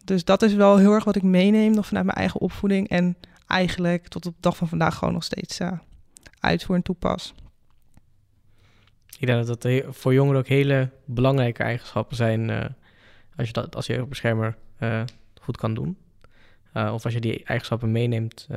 Dus 0.06 0.24
dat 0.24 0.42
is 0.42 0.54
wel 0.54 0.78
heel 0.78 0.92
erg 0.92 1.04
wat 1.04 1.16
ik 1.16 1.24
meeneem 1.24 1.74
nog 1.74 1.88
vanuit 1.88 2.06
mijn 2.06 2.18
eigen 2.18 2.40
opvoeding. 2.40 2.90
En 2.90 3.18
eigenlijk 3.54 4.08
tot 4.08 4.26
op 4.26 4.34
de 4.34 4.42
dag 4.42 4.58
van 4.58 4.68
vandaag 4.68 4.96
gewoon 4.96 5.14
nog 5.14 5.24
steeds 5.24 5.60
uh, 5.60 5.72
uitvoer 6.40 6.76
en 6.76 6.82
toepas. 6.82 7.34
Ik 9.20 9.28
denk 9.28 9.46
dat 9.46 9.62
dat 9.62 9.84
voor 9.90 10.14
jongeren 10.14 10.40
ook 10.40 10.48
hele 10.48 10.90
belangrijke 11.06 11.64
eigenschappen 11.64 12.16
zijn 12.16 12.50
uh, 12.50 12.66
als 13.36 13.48
je 13.48 13.54
dat 13.54 13.76
als 13.76 13.86
jeugdbeschermer 13.86 14.58
uh, 14.80 15.04
goed 15.42 15.58
kan 15.58 15.74
doen. 15.74 15.98
Of 16.74 17.06
als 17.06 17.14
je 17.14 17.20
die 17.20 17.44
eigenschappen 17.44 17.92
meeneemt. 17.92 18.48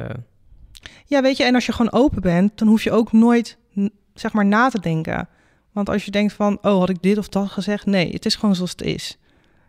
Ja, 1.07 1.23
weet 1.23 1.37
je, 1.37 1.45
en 1.45 1.55
als 1.55 1.67
je 1.67 1.73
gewoon 1.73 1.93
open 1.93 2.23
bent, 2.23 2.59
dan 2.59 2.69
hoef 2.69 2.83
je 2.83 2.91
ook 2.93 3.13
nooit, 3.13 3.59
zeg 4.15 4.33
maar, 4.33 4.47
na 4.47 4.69
te 4.69 4.81
denken. 4.81 5.29
Want 5.73 5.89
als 5.89 6.05
je 6.05 6.11
denkt 6.11 6.33
van, 6.33 6.59
oh, 6.63 6.79
had 6.79 6.89
ik 6.89 7.03
dit 7.03 7.19
of 7.19 7.29
dat 7.29 7.49
gezegd? 7.49 7.87
Nee, 7.87 8.13
het 8.13 8.27
is 8.27 8.35
gewoon 8.35 8.55
zoals 8.55 8.71
het 8.71 8.83
is. 8.83 9.19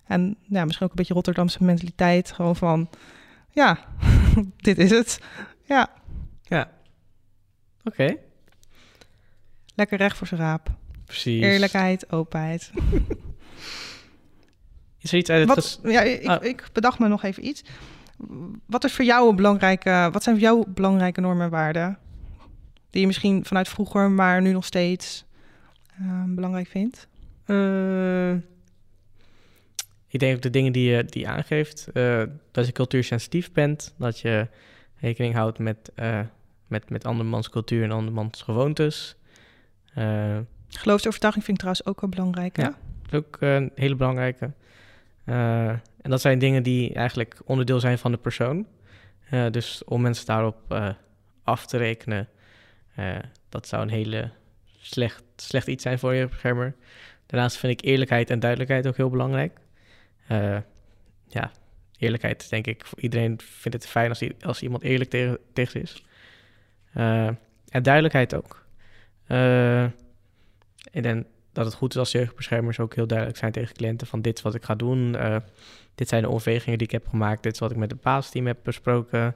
En 0.06 0.38
ja, 0.42 0.64
misschien 0.64 0.86
ook 0.86 0.92
een 0.92 0.98
beetje 0.98 1.14
Rotterdamse 1.14 1.64
mentaliteit. 1.64 2.32
Gewoon 2.32 2.56
van, 2.56 2.90
ja, 3.58 3.78
dit 4.68 4.78
is 4.78 4.90
het. 4.90 5.20
Ja. 5.64 5.90
Ja. 6.42 6.72
Oké. 7.84 8.16
Lekker 9.76 9.98
recht 9.98 10.18
voor 10.18 10.28
zijn 10.28 10.40
raap. 10.40 10.70
Precies. 11.06 11.42
Eerlijkheid, 11.42 12.12
openheid. 12.12 12.72
Is 15.02 15.12
er 15.12 15.18
iets 15.18 15.30
uit 15.30 15.48
het... 15.48 15.56
Wat, 15.56 15.80
ja, 15.92 16.02
ik, 16.02 16.30
oh. 16.30 16.44
ik 16.44 16.70
bedacht 16.74 17.00
me 17.00 17.08
nog 17.08 17.24
even 17.24 17.46
iets. 17.46 17.64
Wat 18.66 18.84
is 18.84 18.94
voor 18.94 19.06
jou 19.06 19.30
een 19.30 19.36
belangrijke... 19.36 20.10
Wat 20.12 20.24
zijn 20.24 20.36
voor 20.36 20.44
jou 20.44 20.64
belangrijke 20.68 21.22
normen 21.22 21.46
en 21.46 21.52
waarden? 21.52 21.98
Die 22.90 23.02
je 23.02 23.08
misschien 23.08 23.46
vanuit 23.46 23.70
vroeger, 23.70 24.12
maar 24.12 24.42
nu 24.42 24.52
nog 24.52 24.66
steeds 24.66 25.26
uh, 26.02 26.24
belangrijk 26.26 26.68
vindt? 26.68 27.08
Uh, 27.46 27.58
ik 30.08 30.20
denk 30.20 30.36
ook 30.36 30.42
de 30.42 30.50
dingen 30.50 30.72
die 30.72 30.90
je, 30.90 31.04
die 31.04 31.22
je 31.22 31.28
aangeeft. 31.28 31.88
Uh, 31.94 32.24
dat 32.52 32.66
je 32.66 32.72
cultuursensitief 32.72 33.52
bent. 33.52 33.94
Dat 33.98 34.20
je 34.20 34.48
rekening 35.00 35.34
houdt 35.34 35.60
met, 35.60 35.92
uh, 35.96 36.20
met, 36.68 36.90
met 36.90 37.06
andermans 37.06 37.50
cultuur 37.50 37.84
en 37.84 37.92
andermans 37.92 38.42
gewoontes. 38.42 39.16
Geloofsovertuiging 40.70 41.46
vind 41.46 41.58
ik 41.58 41.64
trouwens 41.64 41.86
ook 41.86 42.02
wel 42.02 42.10
belangrijk. 42.10 42.58
Ja, 42.58 42.78
ook 43.14 43.38
een 43.40 43.72
hele 43.76 43.96
belangrijke. 43.96 44.52
en 45.26 45.82
dat 46.02 46.22
zijn 46.22 46.40
dingen 46.40 46.64
die 46.64 46.94
eigenlijk 46.94 47.42
onderdeel 47.46 47.80
zijn 47.80 47.98
van 47.98 48.12
de 48.12 48.18
persoon. 48.18 48.68
dus 49.52 49.84
om 49.84 50.02
mensen 50.02 50.26
daarop 50.26 50.96
af 51.44 51.66
te 51.66 51.78
rekenen, 51.78 52.28
dat 53.50 53.68
zou 53.68 53.82
een 53.82 53.90
hele 53.90 54.32
slecht, 54.80 55.24
slecht 55.36 55.68
iets 55.68 55.84
zijn 55.84 56.00
voor 56.00 56.14
je 56.14 56.28
beschermer. 56.28 56.76
Daarnaast 57.26 57.58
vind 57.58 57.74
ik 57.74 57.86
eerlijkheid 57.86 58.30
en 58.30 58.40
duidelijkheid 58.40 58.88
ook 58.88 58.98
heel 58.98 59.10
belangrijk. 59.10 59.60
Uh, 60.32 60.58
ja, 61.28 61.52
eerlijkheid 61.98 62.50
denk 62.50 62.68
ik, 62.68 62.86
iedereen 62.96 63.40
vindt 63.44 63.78
het 63.78 63.88
fijn 63.88 64.14
als, 64.42 64.62
iemand 64.62 64.84
eerlijk 64.84 65.10
tegen, 65.10 65.38
tegen 65.54 65.72
ze 65.72 65.80
is. 65.80 66.06
Uh, 66.98 67.28
en 67.70 67.84
duidelijkheid 67.84 68.36
ook. 68.36 68.66
Uh, 69.28 69.86
dat 71.52 71.66
het 71.66 71.74
goed 71.74 71.92
is 71.92 72.00
als 72.00 72.12
jeugdbeschermers 72.12 72.80
ook 72.80 72.96
heel 72.96 73.08
duidelijk 73.08 73.38
zijn 73.38 73.52
tegen 73.52 73.76
cliënten 73.76 74.08
van 74.08 74.22
dit 74.22 74.38
is 74.38 74.44
wat 74.44 74.56
ik 74.56 74.64
ga 74.64 74.76
doen. 74.76 75.18
dit 75.96 76.08
zijn 76.08 76.22
de 76.22 76.30
overwegingen 76.30 76.78
die 76.78 76.88
ik 76.88 76.94
heb 76.94 77.08
gemaakt. 77.08 77.44
Dit 77.44 77.54
is 77.54 77.60
wat 77.60 77.72
ik 77.72 77.78
met 77.78 77.92
het 77.92 78.02
baasteam 78.02 78.48
heb 78.48 78.58
besproken. 78.64 79.36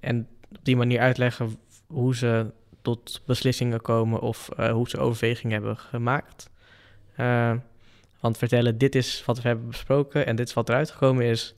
en 0.00 0.28
op 0.48 0.64
die 0.64 0.76
manier 0.76 1.00
uitleggen 1.00 1.56
hoe 1.86 2.16
ze 2.16 2.52
tot 2.82 3.22
beslissingen 3.26 3.80
komen 3.80 4.20
of 4.20 4.48
hoe 4.56 4.88
ze 4.88 4.98
overwegingen 4.98 5.52
hebben 5.52 5.76
gemaakt. 5.78 6.50
Want 8.20 8.38
vertellen, 8.38 8.78
dit 8.78 8.94
is 8.94 9.22
wat 9.24 9.42
we 9.42 9.48
hebben 9.48 9.68
besproken 9.68 10.26
en 10.26 10.36
dit 10.36 10.48
is 10.48 10.54
wat 10.54 10.68
eruit 10.68 10.90
gekomen 10.90 11.24
is, 11.24 11.54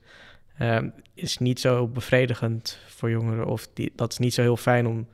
uh, 0.60 0.78
is 1.14 1.38
niet 1.38 1.60
zo 1.60 1.86
bevredigend 1.86 2.78
voor 2.86 3.10
jongeren. 3.10 3.46
Of 3.46 3.68
die, 3.72 3.92
dat 3.96 4.12
is 4.12 4.18
niet 4.18 4.34
zo 4.34 4.42
heel 4.42 4.56
fijn 4.56 4.86
om. 4.86 5.08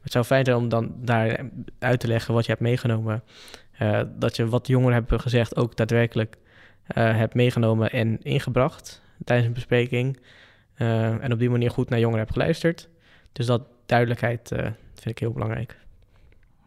Het 0.00 0.12
zou 0.12 0.24
fijn 0.24 0.44
zijn 0.44 0.56
om 0.56 0.68
dan 0.68 0.94
daar 0.96 1.50
uit 1.78 2.00
te 2.00 2.06
leggen 2.06 2.34
wat 2.34 2.44
je 2.44 2.50
hebt 2.50 2.62
meegenomen. 2.62 3.22
dat 4.18 4.36
je 4.36 4.48
wat 4.48 4.66
jongeren 4.66 4.94
hebben 4.94 5.20
gezegd 5.20 5.56
ook 5.56 5.76
daadwerkelijk 5.76 6.36
hebt 6.94 7.34
meegenomen 7.34 7.90
en 7.90 8.22
ingebracht 8.22 9.02
tijdens 9.24 9.48
een 9.48 9.54
bespreking. 9.54 10.18
en 10.74 11.32
op 11.32 11.38
die 11.38 11.50
manier 11.50 11.70
goed 11.70 11.88
naar 11.88 11.98
jongeren 11.98 12.20
hebt 12.24 12.32
geluisterd. 12.32 12.88
Dus 13.32 13.46
dat 13.46 13.62
duidelijkheid 13.86 14.48
vind 14.94 15.10
ik 15.10 15.18
heel 15.18 15.32
belangrijk. 15.32 15.76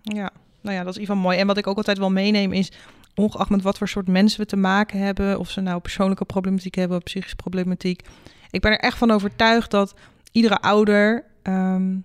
Ja, 0.02 0.32
nou 0.62 0.76
ja, 0.76 0.84
dat 0.84 0.94
is 0.94 1.00
geval 1.00 1.16
mooi. 1.16 1.38
En 1.38 1.48
wat 1.48 1.58
ik 1.58 1.68
ook 1.68 1.78
altijd 1.78 1.98
wel 1.98 2.12
meeneem 2.12 2.52
is, 2.52 2.72
ongeacht 3.16 3.50
met 3.50 3.62
wat 3.62 3.78
voor 3.78 3.88
soort 3.88 4.08
mensen 4.08 4.40
we 4.40 4.46
te 4.46 4.56
maken 4.56 5.00
hebben, 5.00 5.40
of 5.40 5.50
ze 5.50 5.62
nou 5.62 5.80
persoonlijke 5.80 6.26
problematiek 6.26 6.76
hebben, 6.76 7.04
psychische 7.04 7.36
problematiek. 7.36 8.08
Ik 8.50 8.62
ben 8.62 8.72
er 8.72 8.80
echt 8.80 8.98
van 8.98 9.12
overtuigd 9.12 9.72
dat 9.72 9.94
iedere 10.32 10.60
ouder 10.60 11.24
ehm, 11.42 11.96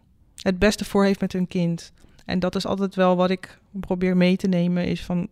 het 0.42 0.58
beste 0.58 0.84
voor 0.84 1.04
heeft 1.04 1.20
met 1.20 1.32
hun 1.32 1.48
kind. 1.48 1.92
En 2.24 2.38
dat 2.38 2.54
is 2.54 2.66
altijd 2.66 2.94
wel 2.94 3.16
wat 3.16 3.30
ik 3.30 3.58
probeer 3.70 4.16
mee 4.16 4.36
te 4.36 4.48
nemen, 4.48 4.86
is 4.86 5.04
van, 5.04 5.28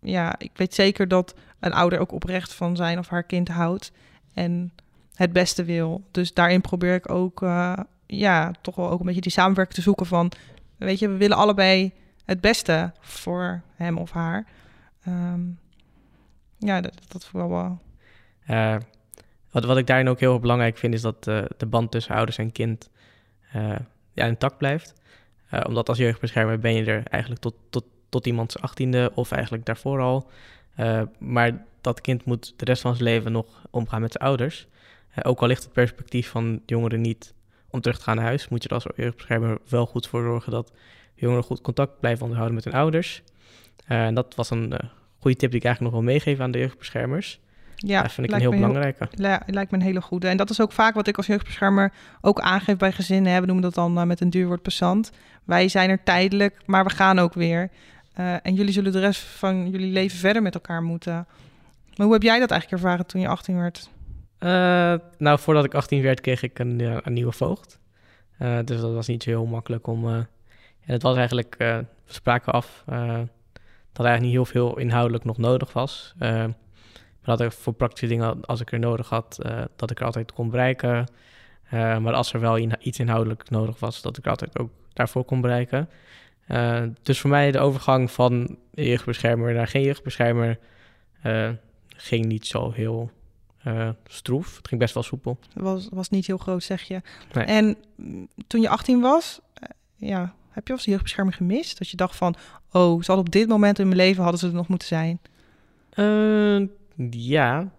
ja, 0.00 0.34
ik 0.38 0.50
weet 0.54 0.74
zeker 0.74 1.08
dat 1.08 1.34
een 1.60 1.72
ouder 1.72 1.98
ook 1.98 2.12
oprecht 2.12 2.54
van 2.54 2.76
zijn 2.76 2.98
of 2.98 3.08
haar 3.08 3.22
kind 3.22 3.48
houdt 3.48 3.92
en 4.34 4.72
het 5.14 5.32
beste 5.32 5.64
wil. 5.64 6.02
Dus 6.10 6.34
daarin 6.34 6.60
probeer 6.60 6.94
ik 6.94 7.10
ook 7.10 7.42
uh, 7.42 7.78
ja, 8.06 8.52
toch 8.60 8.74
wel 8.74 8.90
ook 8.90 9.00
een 9.00 9.06
beetje 9.06 9.20
die 9.20 9.32
samenwerking 9.32 9.76
te 9.76 9.82
zoeken 9.82 10.06
van, 10.06 10.32
weet 10.76 10.98
je, 10.98 11.08
we 11.08 11.16
willen 11.16 11.36
allebei 11.36 11.92
het 12.24 12.40
beste 12.40 12.92
voor 13.00 13.62
hem 13.74 13.98
of 13.98 14.10
haar. 14.10 14.46
Um, 15.06 15.58
ja, 16.58 16.80
dat, 16.80 17.00
dat 17.08 17.24
vooral 17.24 17.48
wel. 17.48 17.78
Uh, 18.50 18.76
wat, 19.50 19.64
wat 19.64 19.76
ik 19.78 19.86
daarin 19.86 20.08
ook 20.08 20.20
heel 20.20 20.38
belangrijk 20.38 20.78
vind, 20.78 20.94
is 20.94 21.02
dat 21.02 21.26
uh, 21.26 21.44
de 21.56 21.66
band 21.66 21.90
tussen 21.90 22.14
ouders 22.14 22.38
en 22.38 22.52
kind 22.52 22.90
uh, 23.56 23.76
ja, 24.12 24.24
intact 24.24 24.58
blijft. 24.58 24.94
omdat 25.66 25.88
als 25.88 25.98
jeugdbeschermer 25.98 26.58
ben 26.58 26.74
je 26.74 26.84
er 26.84 27.02
eigenlijk 27.06 27.42
tot, 27.42 27.54
tot, 27.70 27.84
tot 28.08 28.26
iemands 28.26 28.58
achttiende 28.58 29.10
of 29.14 29.30
eigenlijk 29.32 29.64
daarvoor 29.64 30.00
al. 30.00 30.30
maar 31.18 31.64
dat 31.80 32.00
kind 32.00 32.24
moet 32.24 32.54
de 32.56 32.64
rest 32.64 32.82
van 32.82 32.96
zijn 32.96 33.08
leven 33.08 33.32
nog 33.32 33.46
omgaan 33.70 34.00
met 34.00 34.12
zijn 34.12 34.24
ouders. 34.24 34.66
ook 35.22 35.40
al 35.40 35.46
ligt 35.46 35.62
het 35.62 35.72
perspectief 35.72 36.28
van 36.28 36.62
jongeren 36.66 37.00
niet 37.00 37.34
om 37.70 37.80
terug 37.80 37.98
te 37.98 38.04
gaan 38.04 38.16
naar 38.16 38.24
huis, 38.24 38.48
moet 38.48 38.62
je 38.62 38.68
er 38.68 38.74
als 38.74 38.86
jeugdbeschermer 38.96 39.58
wel 39.68 39.86
goed 39.86 40.06
voor 40.06 40.22
zorgen 40.22 40.52
dat 40.52 40.72
jongeren 41.14 41.44
goed 41.44 41.60
contact 41.60 42.00
blijven 42.00 42.22
onderhouden 42.22 42.56
met 42.56 42.64
hun 42.64 42.74
ouders. 42.74 43.22
Uh, 43.88 44.04
en 44.04 44.14
dat 44.14 44.34
was 44.34 44.50
een 44.50 44.72
uh, 44.72 44.78
goede 45.18 45.36
tip 45.36 45.50
die 45.50 45.58
ik 45.58 45.64
eigenlijk 45.66 45.94
nog 45.94 46.04
wil 46.04 46.12
meegeven 46.12 46.44
aan 46.44 46.50
de 46.50 46.58
jeugdbeschermers. 46.58 47.40
Ja, 47.74 48.02
dat 48.02 48.12
vind 48.12 48.26
ik 48.26 48.32
een 48.32 48.40
heel 48.40 48.50
belangrijke. 48.50 49.08
Heel, 49.10 49.38
lijkt 49.46 49.70
me 49.70 49.76
een 49.76 49.82
hele 49.82 50.00
goede. 50.00 50.28
En 50.28 50.36
dat 50.36 50.50
is 50.50 50.60
ook 50.60 50.72
vaak 50.72 50.94
wat 50.94 51.06
ik 51.06 51.16
als 51.16 51.26
jeugdbeschermer 51.26 51.92
ook 52.20 52.40
aangeef 52.40 52.76
bij 52.76 52.92
gezinnen. 52.92 53.32
Hè. 53.32 53.40
We 53.40 53.46
noemen 53.46 53.64
dat 53.64 53.74
dan 53.74 53.98
uh, 53.98 54.04
met 54.04 54.20
een 54.20 54.30
duurwoord 54.30 54.62
passant. 54.62 55.12
Wij 55.44 55.68
zijn 55.68 55.90
er 55.90 56.02
tijdelijk, 56.02 56.56
maar 56.66 56.84
we 56.84 56.90
gaan 56.90 57.18
ook 57.18 57.34
weer. 57.34 57.70
en 58.14 58.54
jullie 58.54 58.72
zullen 58.72 58.92
de 58.92 59.00
rest 59.00 59.20
van 59.20 59.70
jullie 59.70 59.92
leven 59.92 60.18
verder 60.18 60.42
met 60.42 60.54
elkaar 60.54 60.82
moeten. 60.82 61.26
Maar 61.96 62.06
hoe 62.06 62.12
heb 62.12 62.22
jij 62.22 62.38
dat 62.38 62.50
eigenlijk 62.50 62.82
ervaren 62.82 63.06
toen 63.06 63.20
je 63.20 63.28
18 63.28 63.56
werd? 63.56 63.90
Uh, 64.40 64.94
nou, 65.18 65.38
voordat 65.38 65.64
ik 65.64 65.74
18 65.74 66.02
werd, 66.02 66.20
kreeg 66.20 66.42
ik 66.42 66.58
een, 66.58 66.80
een 67.06 67.12
nieuwe 67.12 67.32
voogd. 67.32 67.78
Dus 68.38 68.80
dat 68.80 68.92
was 68.92 69.06
niet 69.06 69.22
zo 69.22 69.30
heel 69.30 69.46
makkelijk 69.46 69.86
om. 69.86 70.08
En 70.08 70.28
het 70.80 71.02
was 71.02 71.16
eigenlijk, 71.16 71.54
we 71.58 71.84
spraken 72.06 72.52
af 72.52 72.84
dat 73.98 74.06
eigenlijk 74.06 74.22
niet 74.22 74.32
heel 74.32 74.60
veel 74.60 74.78
inhoudelijk 74.78 75.24
nog 75.24 75.38
nodig 75.38 75.72
was. 75.72 76.14
maar 76.18 76.56
dat 77.22 77.40
ik 77.40 77.52
voor 77.52 77.72
praktische 77.72 78.06
dingen, 78.06 78.44
als 78.44 78.60
ik 78.60 78.72
er 78.72 78.78
nodig 78.78 79.08
had, 79.08 79.38
dat 79.76 79.90
ik 79.90 79.98
er 80.00 80.06
altijd 80.06 80.32
kon 80.32 80.50
bereiken. 80.50 81.06
maar 81.70 82.12
als 82.12 82.32
er 82.32 82.40
wel 82.40 82.56
in, 82.56 82.72
iets 82.80 82.98
inhoudelijk 82.98 83.50
nodig 83.50 83.80
was, 83.80 84.02
dat 84.02 84.16
ik 84.16 84.24
er 84.24 84.30
altijd 84.30 84.58
ook 84.58 84.70
daarvoor 84.92 85.24
kon 85.24 85.40
bereiken. 85.40 85.88
dus 87.02 87.20
voor 87.20 87.30
mij 87.30 87.50
de 87.50 87.58
overgang 87.58 88.10
van 88.10 88.58
jeugdbeschermer 88.70 89.54
naar 89.54 89.68
geen 89.68 89.82
jeugdbeschermer 89.82 90.58
ging 91.96 92.26
niet 92.26 92.46
zo 92.46 92.70
heel 92.70 93.10
uh, 93.66 93.88
stroef. 94.04 94.56
Het 94.56 94.68
ging 94.68 94.80
best 94.80 94.94
wel 94.94 95.02
soepel. 95.02 95.38
Het 95.54 95.62
was, 95.62 95.88
was 95.90 96.08
niet 96.08 96.26
heel 96.26 96.38
groot, 96.38 96.62
zeg 96.62 96.82
je. 96.82 97.00
En 97.32 97.76
toen 98.46 98.60
je 98.60 98.68
18 98.68 99.00
was, 99.00 99.40
uh, 99.62 100.08
ja, 100.08 100.34
heb 100.58 100.66
je 100.66 100.72
als 100.72 100.84
jeugdbescherming 100.84 101.36
gemist? 101.36 101.78
Dat 101.78 101.88
je 101.88 101.96
dacht 101.96 102.16
van, 102.16 102.34
oh, 102.72 103.02
ze 103.02 103.12
op 103.12 103.30
dit 103.30 103.48
moment 103.48 103.78
in 103.78 103.86
mijn 103.86 103.98
leven 103.98 104.22
hadden 104.22 104.40
ze 104.40 104.46
er 104.46 104.52
nog 104.52 104.68
moeten 104.68 104.88
zijn. 104.88 105.20
Uh, 105.94 106.68
ja, 107.10 107.72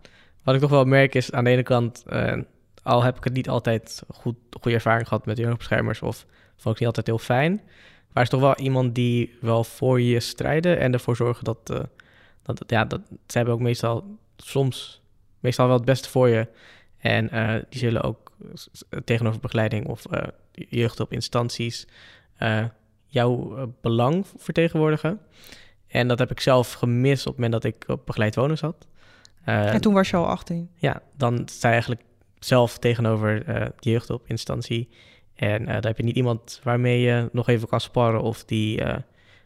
wat 0.43 0.55
ik 0.55 0.61
toch 0.61 0.69
wel 0.69 0.85
merk 0.85 1.15
is 1.15 1.31
aan 1.31 1.43
de 1.43 1.49
ene 1.49 1.63
kant, 1.63 2.03
al 2.83 3.03
heb 3.03 3.17
ik 3.17 3.23
het 3.23 3.33
niet 3.33 3.49
altijd 3.49 4.03
goed, 4.13 4.35
goede 4.61 4.77
ervaring 4.77 5.07
gehad 5.07 5.25
met 5.25 5.37
jeugdbeschermers 5.37 6.01
of 6.01 6.25
vond 6.55 6.73
ik 6.73 6.79
niet 6.79 6.87
altijd 6.87 7.07
heel 7.07 7.17
fijn, 7.17 7.61
maar 8.13 8.23
is 8.23 8.29
toch 8.29 8.39
wel 8.39 8.57
iemand 8.57 8.95
die 8.95 9.37
wel 9.41 9.63
voor 9.63 10.01
je 10.01 10.19
strijden 10.19 10.79
en 10.79 10.93
ervoor 10.93 11.15
zorgen 11.15 11.43
dat, 11.43 11.65
dat 12.43 12.63
ja, 12.67 12.85
dat 12.85 13.01
ze 13.27 13.37
hebben 13.37 13.53
ook 13.53 13.59
meestal 13.59 14.17
soms 14.37 15.01
meestal 15.39 15.67
wel 15.67 15.75
het 15.75 15.85
beste 15.85 16.09
voor 16.09 16.29
je. 16.29 16.47
En 16.97 17.29
die 17.69 17.79
zullen 17.79 18.03
ook 18.03 18.31
tegenover 19.05 19.39
begeleiding 19.39 19.87
of 19.87 20.05
uh, 20.11 20.21
jeugd 20.51 20.99
op 20.99 21.13
instanties 21.13 21.87
uh, 22.39 22.65
jouw 23.07 23.55
belang 23.81 24.25
vertegenwoordigen. 24.37 25.19
En 25.87 26.07
dat 26.07 26.19
heb 26.19 26.31
ik 26.31 26.39
zelf 26.39 26.73
gemist 26.73 27.27
op 27.27 27.33
het 27.33 27.41
moment 27.41 27.61
dat 27.61 27.73
ik 27.73 27.83
op 27.87 28.05
begeleid 28.05 28.35
wonen 28.35 28.57
zat. 28.57 28.87
en 29.43 29.81
toen 29.81 29.93
was 29.93 30.09
je 30.09 30.17
al 30.17 30.27
18? 30.27 30.69
Ja, 30.75 31.01
dan 31.17 31.41
sta 31.45 31.67
je 31.67 31.73
eigenlijk 31.73 32.03
zelf 32.39 32.77
tegenover 32.77 33.45
de 33.45 33.71
jeugd 33.79 34.09
op 34.09 34.27
instantie. 34.27 34.89
En 35.35 35.65
daar 35.65 35.81
heb 35.81 35.97
je 35.97 36.03
niet 36.03 36.15
iemand 36.15 36.59
waarmee 36.63 37.01
je 37.01 37.29
nog 37.31 37.47
even 37.47 37.67
kan 37.67 37.81
sparren 37.81 38.21
of 38.21 38.45
die 38.45 38.83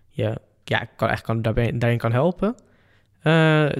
je 0.09 0.39
ja, 0.63 0.87
kan, 0.95 1.09
echt 1.09 1.23
kan, 1.23 1.41
daarbij, 1.41 1.77
daarin 1.77 1.99
kan 1.99 2.11
helpen. 2.11 2.55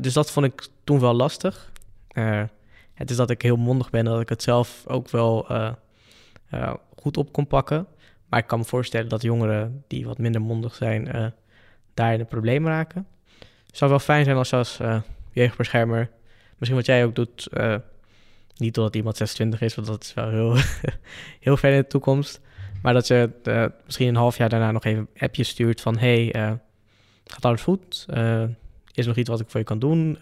dus 0.02 0.14
dat 0.14 0.32
vond 0.32 0.46
ik 0.46 0.68
toen 0.84 1.00
wel 1.00 1.14
lastig. 1.14 1.72
Uh, 2.14 2.44
het 2.94 3.10
is 3.10 3.16
dat 3.16 3.30
ik 3.30 3.42
heel 3.42 3.56
mondig 3.56 3.90
ben, 3.90 4.06
dat 4.06 4.22
ik 4.22 4.30
het 4.30 4.44
zelf 4.44 4.84
ook 4.88 5.10
wel 5.10 5.48
eh, 5.48 5.72
eh, 6.50 6.74
goed 6.96 7.18
op 7.18 7.32
kon 7.32 7.48
pakken. 7.48 7.88
Maar 8.34 8.42
ik 8.42 8.48
kan 8.48 8.60
me 8.60 8.66
voorstellen 8.66 9.10
dat 9.10 9.22
jongeren 9.22 9.84
die 9.88 10.06
wat 10.06 10.18
minder 10.18 10.42
mondig 10.42 10.76
zijn, 10.76 11.12
eh, 11.12 11.26
daar 11.94 12.14
in 12.14 12.20
een 12.20 12.26
probleem 12.26 12.68
raken. 12.68 13.08
Het 13.68 13.78
zou 13.78 13.90
wel 13.90 14.00
fijn 14.00 14.24
zijn 14.24 14.38
als 14.38 14.54
als 14.54 14.80
eh, 14.80 15.02
jeugdbeschermer, 15.32 16.10
misschien 16.58 16.78
wat 16.78 16.86
jij 16.86 17.06
ook 17.06 17.16
doet, 17.16 17.48
eh, 17.48 17.76
niet 18.58 18.74
totdat 18.74 18.96
iemand 18.96 19.18
26 19.18 19.62
is, 19.62 19.76
want 19.76 19.88
dat 19.88 20.04
is 20.04 20.14
wel 20.14 20.30
heel, 20.30 20.56
heel 21.46 21.58
ver 21.58 21.72
in 21.72 21.78
de 21.78 21.88
toekomst. 21.88 22.42
Maar 22.82 22.94
dat 22.94 23.08
je 23.08 23.30
misschien 23.86 24.08
een 24.08 24.16
half 24.16 24.38
jaar 24.38 24.50
daarna 24.50 24.72
nog 24.72 24.86
even 24.86 25.00
een 25.00 25.22
appje 25.22 25.44
stuurt 25.44 25.82
van... 25.82 25.98
hey, 25.98 26.34
gaat 27.26 27.46
alles 27.46 27.62
goed? 27.62 28.06
Is 28.94 29.04
er 29.04 29.08
nog 29.08 29.16
iets 29.16 29.30
wat 29.30 29.40
ik 29.40 29.50
voor 29.50 29.60
je 29.60 29.66
kan 29.66 29.80
doen? 29.80 30.18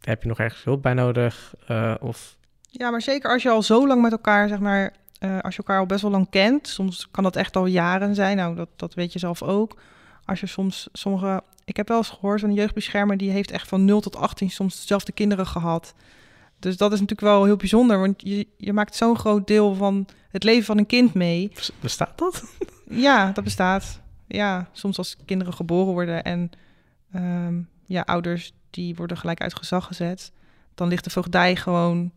Heb 0.00 0.22
je 0.22 0.28
nog 0.28 0.38
ergens 0.38 0.64
hulp 0.64 0.82
bij 0.82 0.94
nodig? 0.94 1.54
Of 2.00 2.36
Ja, 2.70 2.90
maar 2.90 3.02
zeker 3.02 3.30
als 3.30 3.42
je 3.42 3.50
al 3.50 3.62
zo 3.62 3.86
lang 3.86 4.02
met 4.02 4.12
elkaar, 4.12 4.48
zeg 4.48 4.58
maar, 4.58 4.92
eh, 5.18 5.38
als 5.38 5.54
je 5.54 5.60
elkaar 5.62 5.78
al 5.78 5.86
best 5.86 6.02
wel 6.02 6.10
lang 6.10 6.30
kent, 6.30 6.68
soms 6.68 7.08
kan 7.10 7.22
dat 7.22 7.36
echt 7.36 7.56
al 7.56 7.66
jaren 7.66 8.14
zijn. 8.14 8.36
Nou, 8.36 8.54
dat, 8.54 8.68
dat 8.76 8.94
weet 8.94 9.12
je 9.12 9.18
zelf 9.18 9.42
ook. 9.42 9.76
Als 10.24 10.40
je 10.40 10.46
soms 10.46 10.88
sommige, 10.92 11.42
ik 11.64 11.76
heb 11.76 11.88
wel 11.88 11.96
eens 11.96 12.08
gehoord, 12.08 12.42
een 12.42 12.54
jeugdbeschermer 12.54 13.16
die 13.16 13.30
heeft 13.30 13.50
echt 13.50 13.68
van 13.68 13.84
0 13.84 14.00
tot 14.00 14.16
18 14.16 14.50
soms 14.50 14.80
dezelfde 14.80 15.12
kinderen 15.12 15.46
gehad. 15.46 15.94
Dus 16.58 16.76
dat 16.76 16.92
is 16.92 17.00
natuurlijk 17.00 17.28
wel 17.28 17.44
heel 17.44 17.56
bijzonder, 17.56 17.98
want 17.98 18.22
je, 18.22 18.46
je 18.56 18.72
maakt 18.72 18.96
zo'n 18.96 19.18
groot 19.18 19.46
deel 19.46 19.74
van 19.74 20.06
het 20.30 20.44
leven 20.44 20.64
van 20.64 20.78
een 20.78 20.86
kind 20.86 21.14
mee. 21.14 21.50
bes- 21.54 21.72
bestaat 21.80 22.18
dat? 22.18 22.42
Ja, 22.90 23.32
dat 23.32 23.44
bestaat. 23.44 24.00
Ja, 24.26 24.68
soms 24.72 24.98
als 24.98 25.16
kinderen 25.24 25.54
geboren 25.54 25.92
worden 25.92 26.24
en 26.24 26.50
ehm, 27.12 27.60
ja, 27.86 28.00
ouders 28.00 28.52
die 28.70 28.94
worden 28.94 29.16
gelijk 29.16 29.40
uit 29.40 29.54
gezag 29.54 29.86
gezet, 29.86 30.32
dan 30.74 30.88
ligt 30.88 31.04
de 31.04 31.10
voogdij 31.10 31.56
gewoon 31.56 32.12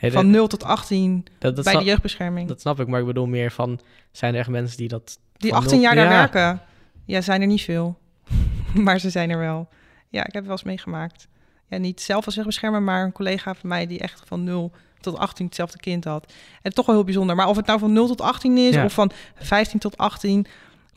Nee, 0.00 0.12
van 0.12 0.24
dat, 0.24 0.32
0 0.32 0.46
tot 0.46 0.64
18 0.64 1.24
dat, 1.38 1.54
dat 1.56 1.64
bij 1.64 1.72
snap, 1.72 1.84
de 1.84 1.88
jeugdbescherming. 1.88 2.48
dat 2.48 2.60
snap 2.60 2.80
ik, 2.80 2.86
maar 2.86 3.00
ik 3.00 3.06
bedoel 3.06 3.26
meer 3.26 3.50
van... 3.52 3.80
zijn 4.12 4.34
er 4.34 4.40
echt 4.40 4.48
mensen 4.48 4.76
die 4.76 4.88
dat... 4.88 5.18
die 5.36 5.50
van 5.50 5.58
18 5.58 5.76
nul- 5.80 5.86
jaar 5.86 5.94
daar 5.94 6.08
werken. 6.08 6.62
Ja, 7.04 7.20
zijn 7.20 7.40
er 7.40 7.46
niet 7.46 7.62
veel. 7.62 7.98
maar 8.84 8.98
ze 8.98 9.10
zijn 9.10 9.30
er 9.30 9.38
wel. 9.38 9.68
Ja, 10.08 10.26
ik 10.26 10.32
heb 10.32 10.42
wel 10.42 10.52
eens 10.52 10.62
meegemaakt. 10.62 11.28
Ja, 11.68 11.78
niet 11.78 12.00
zelf 12.00 12.26
als 12.26 12.34
jeugdbeschermer, 12.34 12.82
maar 12.82 13.04
een 13.04 13.12
collega 13.12 13.54
van 13.54 13.68
mij 13.68 13.86
die 13.86 13.98
echt 13.98 14.22
van 14.26 14.44
0 14.44 14.72
tot 15.00 15.16
18 15.18 15.46
hetzelfde 15.46 15.78
kind 15.78 16.04
had. 16.04 16.32
En 16.62 16.74
toch 16.74 16.86
wel 16.86 16.94
heel 16.94 17.04
bijzonder. 17.04 17.36
Maar 17.36 17.48
of 17.48 17.56
het 17.56 17.66
nou 17.66 17.78
van 17.78 17.92
0 17.92 18.06
tot 18.06 18.20
18 18.20 18.56
is 18.56 18.74
Ja. 18.74 18.84
of 18.84 18.92
van 18.92 19.10
15 19.34 19.78
tot 19.78 19.96
18. 19.96 20.46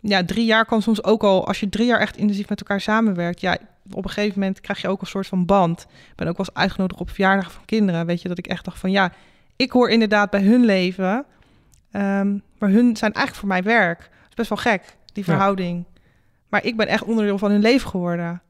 Ja, 0.06 0.26
drie 0.26 0.46
jaar 0.46 0.66
kan 0.66 0.82
soms 0.82 1.04
ook 1.04 1.24
al, 1.24 1.48
als 1.48 1.60
je 1.60 1.70
drie 1.70 1.86
jaar 1.88 2.00
echt 2.00 2.18
intensief 2.18 2.50
met 2.50 2.60
elkaar 2.60 2.82
samenwerkt. 2.82 3.42
Ja, 3.42 3.58
op 3.92 4.04
een 4.04 4.10
gegeven 4.10 4.40
moment 4.40 4.62
krijg 4.62 4.82
je 4.82 4.88
ook 4.88 5.02
een 5.02 5.08
soort 5.08 5.28
van 5.28 5.46
band. 5.46 5.82
Ik 5.82 6.16
ben 6.16 6.28
ook 6.28 6.38
wel 6.38 6.46
eens 6.48 6.56
uitgenodigd 6.58 7.00
op 7.02 7.10
verjaardagen 7.10 7.52
van 7.52 7.66
kinderen. 7.66 8.06
Weet 8.06 8.22
je, 8.22 8.28
dat 8.28 8.38
ik 8.38 8.48
echt 8.48 8.66
dacht 8.66 8.80
van 8.80 8.92
ja, 8.92 9.12
ik 9.56 9.72
hoor 9.72 9.90
inderdaad 9.90 10.30
bij 10.30 10.42
hun 10.42 10.66
leven. 10.66 11.26
ehm, 11.92 12.38
maar 12.60 12.70
hun 12.70 12.98
zijn 12.98 13.14
eigenlijk 13.14 13.36
voor 13.36 13.48
mij 13.48 13.64
werk. 13.64 13.98
Dat 14.00 14.30
is 14.30 14.36
best 14.36 14.50
wel 14.50 14.58
gek, 14.58 14.84
die 15.14 15.24
Ja. 15.26 15.32
verhouding. 15.34 15.86
Maar 16.50 16.66
ik 16.66 16.78
ben 16.78 16.88
echt 16.88 17.04
onderdeel 17.04 17.38
van 17.38 17.52
hun 17.52 17.62
leven 17.62 17.90
geworden. 17.90 18.42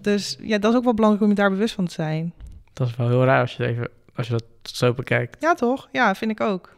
Dus 0.00 0.36
ja, 0.40 0.58
dat 0.58 0.70
is 0.72 0.78
ook 0.78 0.84
wel 0.84 0.94
belangrijk 0.94 1.24
om 1.24 1.30
je 1.30 1.36
daar 1.40 1.50
bewust 1.50 1.74
van 1.74 1.86
te 1.86 1.92
zijn. 1.92 2.32
Dat 2.72 2.88
is 2.88 2.96
wel 2.96 3.08
heel 3.08 3.24
raar 3.24 3.40
als 3.40 3.56
je, 3.56 3.66
even, 3.66 3.88
als 4.14 4.26
je 4.26 4.32
dat 4.32 4.44
zo 4.62 4.92
bekijkt. 4.92 5.36
Ja, 5.42 5.54
toch? 5.54 5.88
Ja, 5.92 6.14
vind 6.14 6.30
ik 6.30 6.40
ook. 6.40 6.76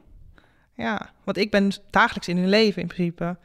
Ja, 0.74 1.10
want 1.24 1.36
ik 1.36 1.50
ben 1.50 1.72
dagelijks 1.90 2.28
in 2.28 2.36
hun 2.36 2.48
leven 2.48 2.82
in 2.82 2.88
principe. 2.88 3.36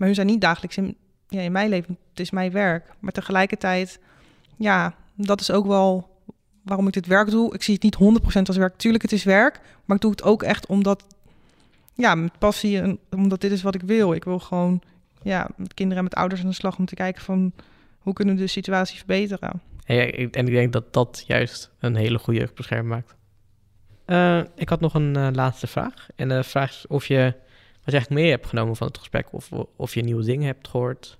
Maar 0.00 0.08
hun 0.08 0.16
zijn 0.16 0.28
niet 0.28 0.40
dagelijks 0.40 0.76
in, 0.76 0.96
ja, 1.28 1.40
in 1.40 1.52
mijn 1.52 1.68
leven. 1.68 1.98
Het 2.10 2.20
is 2.20 2.30
mijn 2.30 2.50
werk. 2.52 2.84
Maar 2.98 3.12
tegelijkertijd, 3.12 4.00
ja, 4.56 4.94
dat 5.14 5.40
is 5.40 5.50
ook 5.50 5.66
wel 5.66 6.18
waarom 6.62 6.86
ik 6.86 6.92
dit 6.92 7.06
werk 7.06 7.30
doe. 7.30 7.54
Ik 7.54 7.62
zie 7.62 7.74
het 7.74 7.82
niet 7.82 7.96
100% 7.96 8.42
als 8.46 8.56
werk. 8.56 8.76
Tuurlijk, 8.76 9.02
het 9.02 9.12
is 9.12 9.24
werk. 9.24 9.60
Maar 9.84 9.96
ik 9.96 10.02
doe 10.02 10.10
het 10.10 10.22
ook 10.22 10.42
echt 10.42 10.66
omdat, 10.66 11.04
ja, 11.94 12.14
met 12.14 12.38
passie 12.38 12.80
en 12.80 12.98
omdat 13.10 13.40
dit 13.40 13.50
is 13.52 13.62
wat 13.62 13.74
ik 13.74 13.82
wil. 13.82 14.12
Ik 14.12 14.24
wil 14.24 14.38
gewoon, 14.38 14.82
ja, 15.22 15.48
met 15.56 15.74
kinderen 15.74 15.98
en 15.98 16.04
met 16.04 16.14
ouders 16.14 16.40
aan 16.40 16.48
de 16.48 16.54
slag 16.54 16.78
om 16.78 16.86
te 16.86 16.94
kijken 16.94 17.22
van 17.22 17.52
hoe 17.98 18.12
kunnen 18.12 18.34
we 18.34 18.40
de 18.40 18.46
situatie 18.46 18.96
verbeteren. 18.98 19.60
En, 19.84 19.96
ja, 19.96 20.02
ik- 20.02 20.36
en 20.36 20.46
ik 20.46 20.52
denk 20.52 20.72
dat 20.72 20.92
dat 20.92 21.24
juist 21.26 21.70
een 21.78 21.94
hele 21.96 22.18
goede 22.18 22.38
jeugdbeschermer 22.40 22.86
maakt. 22.96 23.14
Eh, 24.04 24.40
ik 24.54 24.68
had 24.68 24.80
nog 24.80 24.94
een 24.94 25.16
eh, 25.16 25.28
laatste 25.32 25.66
vraag. 25.66 26.08
En 26.16 26.28
de 26.28 26.44
vraag 26.44 26.70
is 26.70 26.86
of 26.86 27.06
je 27.06 27.34
wat 27.84 27.84
je 27.84 27.92
eigenlijk 27.92 28.22
mee 28.22 28.30
hebt 28.30 28.46
genomen 28.46 28.76
van 28.76 28.86
het 28.86 28.98
gesprek... 28.98 29.32
of, 29.32 29.50
of 29.76 29.94
je 29.94 30.02
nieuwe 30.02 30.24
dingen 30.24 30.46
hebt 30.46 30.68
gehoord. 30.68 31.18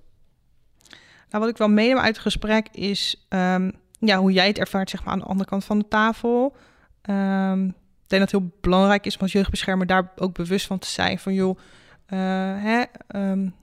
Nou, 1.30 1.42
wat 1.42 1.48
ik 1.48 1.56
wel 1.56 1.68
meeneem 1.68 1.98
uit 1.98 2.08
het 2.08 2.18
gesprek 2.18 2.68
is 2.72 3.26
um, 3.28 3.72
ja, 3.98 4.18
hoe 4.18 4.32
jij 4.32 4.46
het 4.46 4.58
ervaart 4.58 4.90
zeg 4.90 5.04
maar, 5.04 5.12
aan 5.12 5.18
de 5.18 5.24
andere 5.24 5.48
kant 5.48 5.64
van 5.64 5.78
de 5.78 5.88
tafel. 5.88 6.56
Um, 7.10 7.66
ik 7.66 8.18
denk 8.18 8.22
dat 8.22 8.32
het 8.32 8.40
heel 8.40 8.50
belangrijk 8.60 9.06
is 9.06 9.14
om 9.14 9.20
als 9.20 9.32
jeugdbeschermer 9.32 9.86
daar 9.86 10.12
ook 10.16 10.34
bewust 10.34 10.66
van 10.66 10.78
te 10.78 10.88
zijn. 10.88 11.18
Van 11.18 11.34
joh, 11.34 11.58
uh, 11.58 12.18
hè, 12.62 12.82
um, 13.16 13.54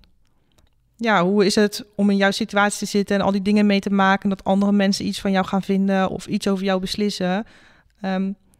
ja, 0.95 1.23
hoe 1.23 1.45
is 1.45 1.55
het 1.55 1.85
om 1.95 2.09
in 2.09 2.17
jouw 2.17 2.31
situatie 2.31 2.79
te 2.79 2.85
zitten 2.85 3.15
en 3.15 3.21
al 3.21 3.31
die 3.31 3.41
dingen 3.41 3.65
mee 3.65 3.79
te 3.79 3.93
maken... 3.93 4.29
dat 4.29 4.43
andere 4.43 4.71
mensen 4.71 5.05
iets 5.05 5.21
van 5.21 5.31
jou 5.31 5.45
gaan 5.45 5.63
vinden 5.63 6.09
of 6.09 6.27
iets 6.27 6.47
over 6.47 6.63
jou 6.63 6.79
beslissen. 6.79 7.45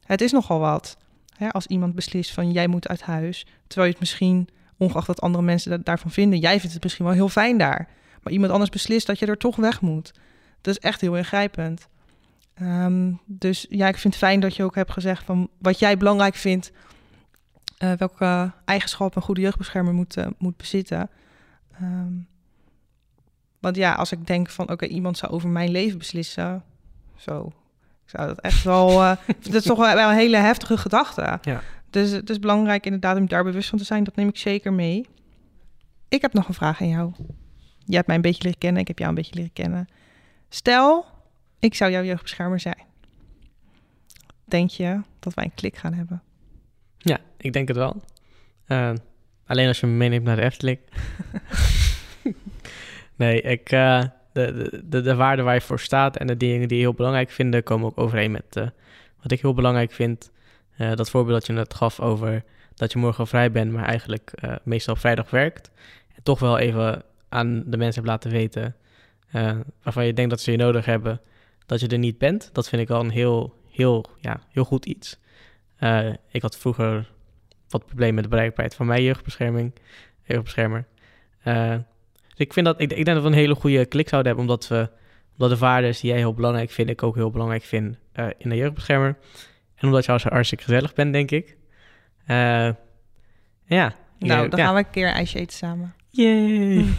Het 0.06 0.22
is 0.22 0.32
nogal 0.32 0.60
wat. 0.60 0.98
Hè, 1.38 1.50
als 1.50 1.68
iemand 1.68 1.96
beslist 1.96 2.34
van 2.34 2.52
jij 2.52 2.68
moet 2.68 2.88
uit 2.88 3.02
huis... 3.02 3.46
terwijl 3.68 3.86
je 3.88 3.92
het 3.92 4.00
misschien, 4.00 4.50
ongeacht 4.78 5.08
wat 5.08 5.22
andere 5.22 5.44
mensen 5.44 5.70
dat 5.70 5.86
daarvan 5.86 6.12
vinden... 6.12 6.40
jij 6.40 6.60
vindt 6.60 6.74
het 6.74 6.84
misschien 6.84 7.06
wel 7.06 7.14
heel 7.14 7.30
fijn 7.30 7.58
daar... 7.58 7.88
maar 8.24 8.34
iemand 8.34 8.52
anders 8.52 8.70
beslist 8.70 9.08
dat 9.08 9.20
je 9.20 9.26
er 9.26 9.38
toch 9.38 9.56
weg 9.56 9.82
moet. 9.82 10.12
Dat 10.62 10.76
is 10.78 10.82
echt 10.82 11.02
heel 11.02 11.18
ingrijpend. 11.18 11.88
Um, 12.62 13.20
dus 13.26 13.66
ja, 13.70 13.88
ik 13.88 13.98
vind 13.98 14.14
het 14.14 14.24
fijn 14.24 14.40
dat 14.40 14.56
je 14.56 14.64
ook 14.64 14.76
hebt 14.76 14.92
gezegd 14.92 15.24
van 15.24 15.50
wat 15.58 15.80
jij 15.80 15.98
belangrijk 15.98 16.36
vindt... 16.36 16.72
Uh, 17.84 17.92
welke 17.92 18.52
eigenschappen 18.66 19.18
een 19.18 19.26
goede 19.26 19.42
jeugdbeschermer 19.42 19.94
moet, 19.94 20.18
uh, 20.18 20.28
moet 20.38 20.58
bezitten... 20.58 21.10
Um, 21.82 22.28
want 23.60 23.76
ja, 23.76 23.94
als 23.94 24.12
ik 24.12 24.28
denk 24.28 24.50
van 24.50 24.64
oké, 24.64 24.74
okay, 24.74 24.90
iemand 24.90 25.18
zou 25.18 25.32
over 25.32 25.50
mijn 25.50 25.70
leven 25.70 25.98
beslissen, 25.98 26.64
zo, 27.16 27.46
ik 28.06 28.10
zou 28.10 28.28
dat 28.28 28.40
echt 28.40 28.64
wel, 28.64 28.90
uh, 28.90 29.12
dat 29.42 29.54
is 29.54 29.64
toch 29.64 29.78
wel 29.78 30.10
een 30.10 30.16
hele 30.16 30.38
heftige 30.38 30.78
gedachte. 30.78 31.40
Ja. 31.42 31.62
Dus 31.90 32.12
het 32.12 32.30
is 32.30 32.40
belangrijk 32.40 32.86
inderdaad 32.86 33.18
om 33.18 33.28
daar 33.28 33.44
bewust 33.44 33.70
van 33.70 33.78
te 33.78 33.86
zijn. 33.86 34.04
Dat 34.04 34.16
neem 34.16 34.28
ik 34.28 34.38
zeker 34.38 34.74
mee. 34.74 35.06
Ik 36.10 36.22
heb 36.22 36.34
nog 36.34 36.48
een 36.48 36.54
vraag 36.54 36.82
aan 36.82 36.90
jou. 36.90 37.14
Je 37.86 37.96
hebt 37.96 38.08
mij 38.08 38.16
een 38.16 38.22
beetje 38.22 38.44
leren 38.44 38.58
kennen, 38.58 38.82
ik 38.82 38.88
heb 38.88 38.98
jou 38.98 39.10
een 39.10 39.16
beetje 39.16 39.36
leren 39.36 39.54
kennen. 39.54 39.88
Stel, 40.50 41.06
ik 41.60 41.76
zou 41.76 41.92
jouw 41.92 42.04
jeugdbeschermer 42.04 42.60
zijn. 42.60 42.86
Denk 44.46 44.70
je 44.70 45.02
dat 45.20 45.34
wij 45.34 45.44
een 45.44 45.56
klik 45.56 45.76
gaan 45.76 45.94
hebben? 45.94 46.22
Ja, 46.98 47.20
ik 47.38 47.54
denk 47.54 47.68
het 47.68 47.78
wel. 47.78 48.02
Uh, 48.68 48.94
alleen 49.46 49.68
als 49.68 49.80
je 49.80 49.88
me 49.88 49.94
meeneemt 49.94 50.24
naar 50.24 50.36
de 50.36 50.42
Efteling. 50.42 50.80
nee, 53.16 53.42
ik, 53.42 53.72
uh, 53.72 54.04
de, 54.32 54.82
de, 54.86 55.02
de 55.02 55.16
waarden 55.16 55.46
waar 55.46 55.54
je 55.54 55.62
voor 55.62 55.80
staat 55.80 56.18
en 56.18 56.28
de 56.28 56.38
dingen 56.38 56.68
die 56.68 56.78
je 56.78 56.84
heel 56.84 56.94
belangrijk 56.94 57.30
vind, 57.30 57.64
komen 57.64 57.88
ook 57.88 57.98
overeen 57.98 58.32
met 58.32 58.56
uh, 58.58 58.68
wat 59.22 59.32
ik 59.32 59.42
heel 59.42 59.54
belangrijk 59.54 59.92
vind. 59.92 60.32
Uh, 60.78 60.96
dat 60.96 61.10
voorbeeld 61.10 61.38
dat 61.40 61.48
je 61.48 61.54
net 61.54 61.74
gaf 61.74 62.00
over 62.00 62.44
dat 62.76 62.92
je 62.92 63.00
morgen 63.00 63.28
vrij 63.28 63.52
bent, 63.52 63.72
maar 63.72 63.86
eigenlijk 63.86 64.32
uh, 64.44 64.56
meestal 64.64 64.96
vrijdag 64.96 65.30
werkt. 65.30 65.72
En 66.16 66.24
toch 66.24 66.40
wel 66.40 66.58
even 66.58 67.04
aan 67.30 67.64
de 67.66 67.78
mensen 67.78 67.96
hebt 67.96 68.08
laten 68.08 68.32
weten 68.32 68.76
uh, 69.36 69.58
waarvan 69.84 70.06
je 70.06 70.14
denkt 70.14 70.30
dat 70.30 70.42
ze 70.42 70.52
je 70.52 70.58
nodig 70.58 70.86
hebben, 70.86 71.22
dat 71.66 71.80
je 71.80 71.88
er 71.88 71.98
niet 71.98 72.18
bent. 72.18 72.50
Dat 72.54 72.70
vind 72.70 72.82
ik 72.82 72.90
al 72.90 73.00
een 73.00 73.10
heel, 73.10 73.54
heel, 73.70 74.06
ja, 74.20 74.42
heel 74.52 74.64
goed 74.64 74.86
iets. 74.86 75.20
Ik 76.32 76.42
had 76.42 76.58
vroeger 76.58 77.12
wat 77.70 77.86
problemen 77.86 78.16
met 78.16 78.24
de 78.24 78.30
bereikbaarheid 78.30 78.76
van 78.76 78.86
mijn 78.86 79.04
jeugdbescherming, 79.04 79.74
jeugdbeschermer. 80.24 80.86
Dus 81.44 82.38
ik, 82.38 82.54
vind 82.54 82.66
dat, 82.66 82.82
ik, 82.82 82.92
ik, 82.92 83.06
denk 83.06 83.18
dat 83.18 83.22
we 83.22 83.28
een 83.28 83.36
hele 83.36 83.56
goede 83.56 83.86
klik 83.86 84.10
zouden 84.10 84.36
hebben, 84.36 84.50
omdat, 84.50 84.68
we, 84.68 84.90
omdat 85.32 85.50
de 85.50 85.66
waarden 85.66 85.92
die 85.92 86.10
jij 86.10 86.18
heel 86.18 86.34
belangrijk 86.34 86.70
vindt, 86.70 86.92
ik 86.92 87.04
ook 87.04 87.16
heel 87.16 87.32
belangrijk 87.32 87.64
vind 87.64 87.98
in 88.38 88.50
de 88.50 88.56
jeugdbeschermer. 88.56 89.18
En 89.78 89.88
omdat 89.88 90.06
je 90.06 90.12
als 90.12 90.24
hartstikke 90.24 90.64
gezellig 90.64 90.94
bent, 90.94 91.14
denk 91.14 91.32
ik. 91.32 91.58
Uh, 92.28 92.70
ja. 93.66 93.96
Nou, 94.20 94.50
dan 94.50 94.60
ja. 94.60 94.66
gaan 94.66 94.74
we 94.74 94.80
een 94.80 94.90
keer 94.90 95.08
een 95.08 95.14
ijsje 95.14 95.40
eten 95.40 95.58
samen. 95.58 95.96
Yay! 96.10 96.86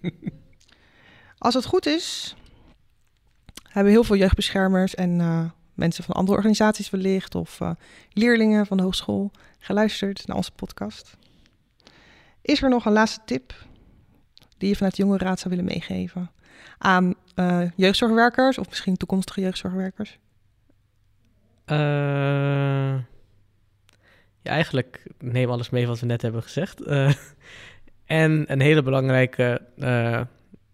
Als 1.38 1.54
het 1.54 1.64
goed 1.64 1.86
is, 1.86 2.36
hebben 3.62 3.92
heel 3.92 4.04
veel 4.04 4.16
jeugdbeschermers 4.16 4.94
en 4.94 5.18
uh, 5.18 5.44
mensen 5.74 6.04
van 6.04 6.14
andere 6.14 6.36
organisaties 6.36 6.90
wellicht 6.90 7.34
of 7.34 7.60
uh, 7.60 7.70
leerlingen 8.12 8.66
van 8.66 8.76
de 8.76 8.82
hogeschool 8.82 9.30
geluisterd 9.58 10.26
naar 10.26 10.36
onze 10.36 10.52
podcast. 10.52 11.16
Is 12.42 12.62
er 12.62 12.68
nog 12.68 12.84
een 12.84 12.92
laatste 12.92 13.20
tip 13.24 13.54
die 14.58 14.68
je 14.68 14.76
vanuit 14.76 14.96
de 14.96 15.02
Jonge 15.02 15.18
Raad 15.18 15.38
zou 15.40 15.54
willen 15.54 15.72
meegeven 15.72 16.30
aan 16.78 17.14
jeugdzorgwerkers 17.76 18.58
of 18.58 18.68
misschien 18.68 18.96
toekomstige 18.96 19.40
jeugdzorgwerkers? 19.40 20.18
Uh, 21.70 22.96
ja, 24.42 24.52
eigenlijk 24.52 25.02
neem 25.18 25.50
alles 25.50 25.70
mee 25.70 25.86
wat 25.86 26.00
we 26.00 26.06
net 26.06 26.22
hebben 26.22 26.42
gezegd. 26.42 26.86
Uh, 26.86 27.12
en 28.04 28.52
een 28.52 28.60
hele 28.60 28.82
belangrijke, 28.82 29.62
uh, 29.76 30.20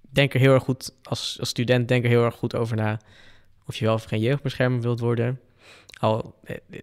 denk 0.00 0.34
er 0.34 0.40
heel 0.40 0.52
erg 0.52 0.62
goed, 0.62 0.94
als, 1.02 1.36
als 1.40 1.48
student 1.48 1.88
denk 1.88 2.04
er 2.04 2.10
heel 2.10 2.24
erg 2.24 2.34
goed 2.34 2.54
over 2.54 2.76
na 2.76 2.98
of 3.66 3.76
je 3.76 3.84
wel 3.84 3.94
of 3.94 4.04
geen 4.04 4.20
jeugdbeschermer 4.20 4.80
wilt 4.80 5.00
worden. 5.00 5.40
Al 6.00 6.34
eh, 6.44 6.56
eh, 6.70 6.80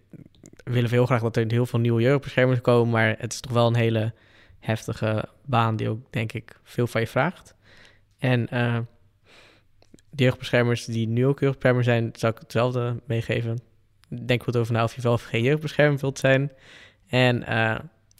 willen 0.64 0.90
we 0.90 0.96
heel 0.96 1.06
graag 1.06 1.22
dat 1.22 1.36
er 1.36 1.44
heel 1.48 1.66
veel 1.66 1.78
nieuwe 1.78 2.02
jeugdbeschermers 2.02 2.60
komen, 2.60 2.90
maar 2.90 3.14
het 3.18 3.32
is 3.32 3.40
toch 3.40 3.52
wel 3.52 3.66
een 3.66 3.74
hele 3.74 4.14
heftige 4.58 5.28
baan 5.44 5.76
die 5.76 5.88
ook, 5.88 6.12
denk 6.12 6.32
ik, 6.32 6.60
veel 6.62 6.86
van 6.86 7.00
je 7.00 7.06
vraagt. 7.06 7.54
En 8.18 8.46
de 10.10 10.22
jeugdbeschermers 10.22 10.84
die 10.84 11.08
nu 11.08 11.26
ook 11.26 11.40
jeugdbeschermer 11.40 11.84
zijn, 11.84 12.10
zou 12.12 12.32
ik 12.32 12.38
hetzelfde 12.38 13.00
meegeven. 13.04 13.69
Denk 14.24 14.42
goed 14.42 14.56
over 14.56 14.72
na 14.72 14.84
of 14.84 14.94
je 14.94 15.00
wel 15.00 15.12
of 15.12 15.22
geen 15.22 15.42
jeugdbeschermer 15.42 16.00
wilt 16.00 16.18
zijn. 16.18 16.52
En, 17.06 17.42
uh, 17.48 17.70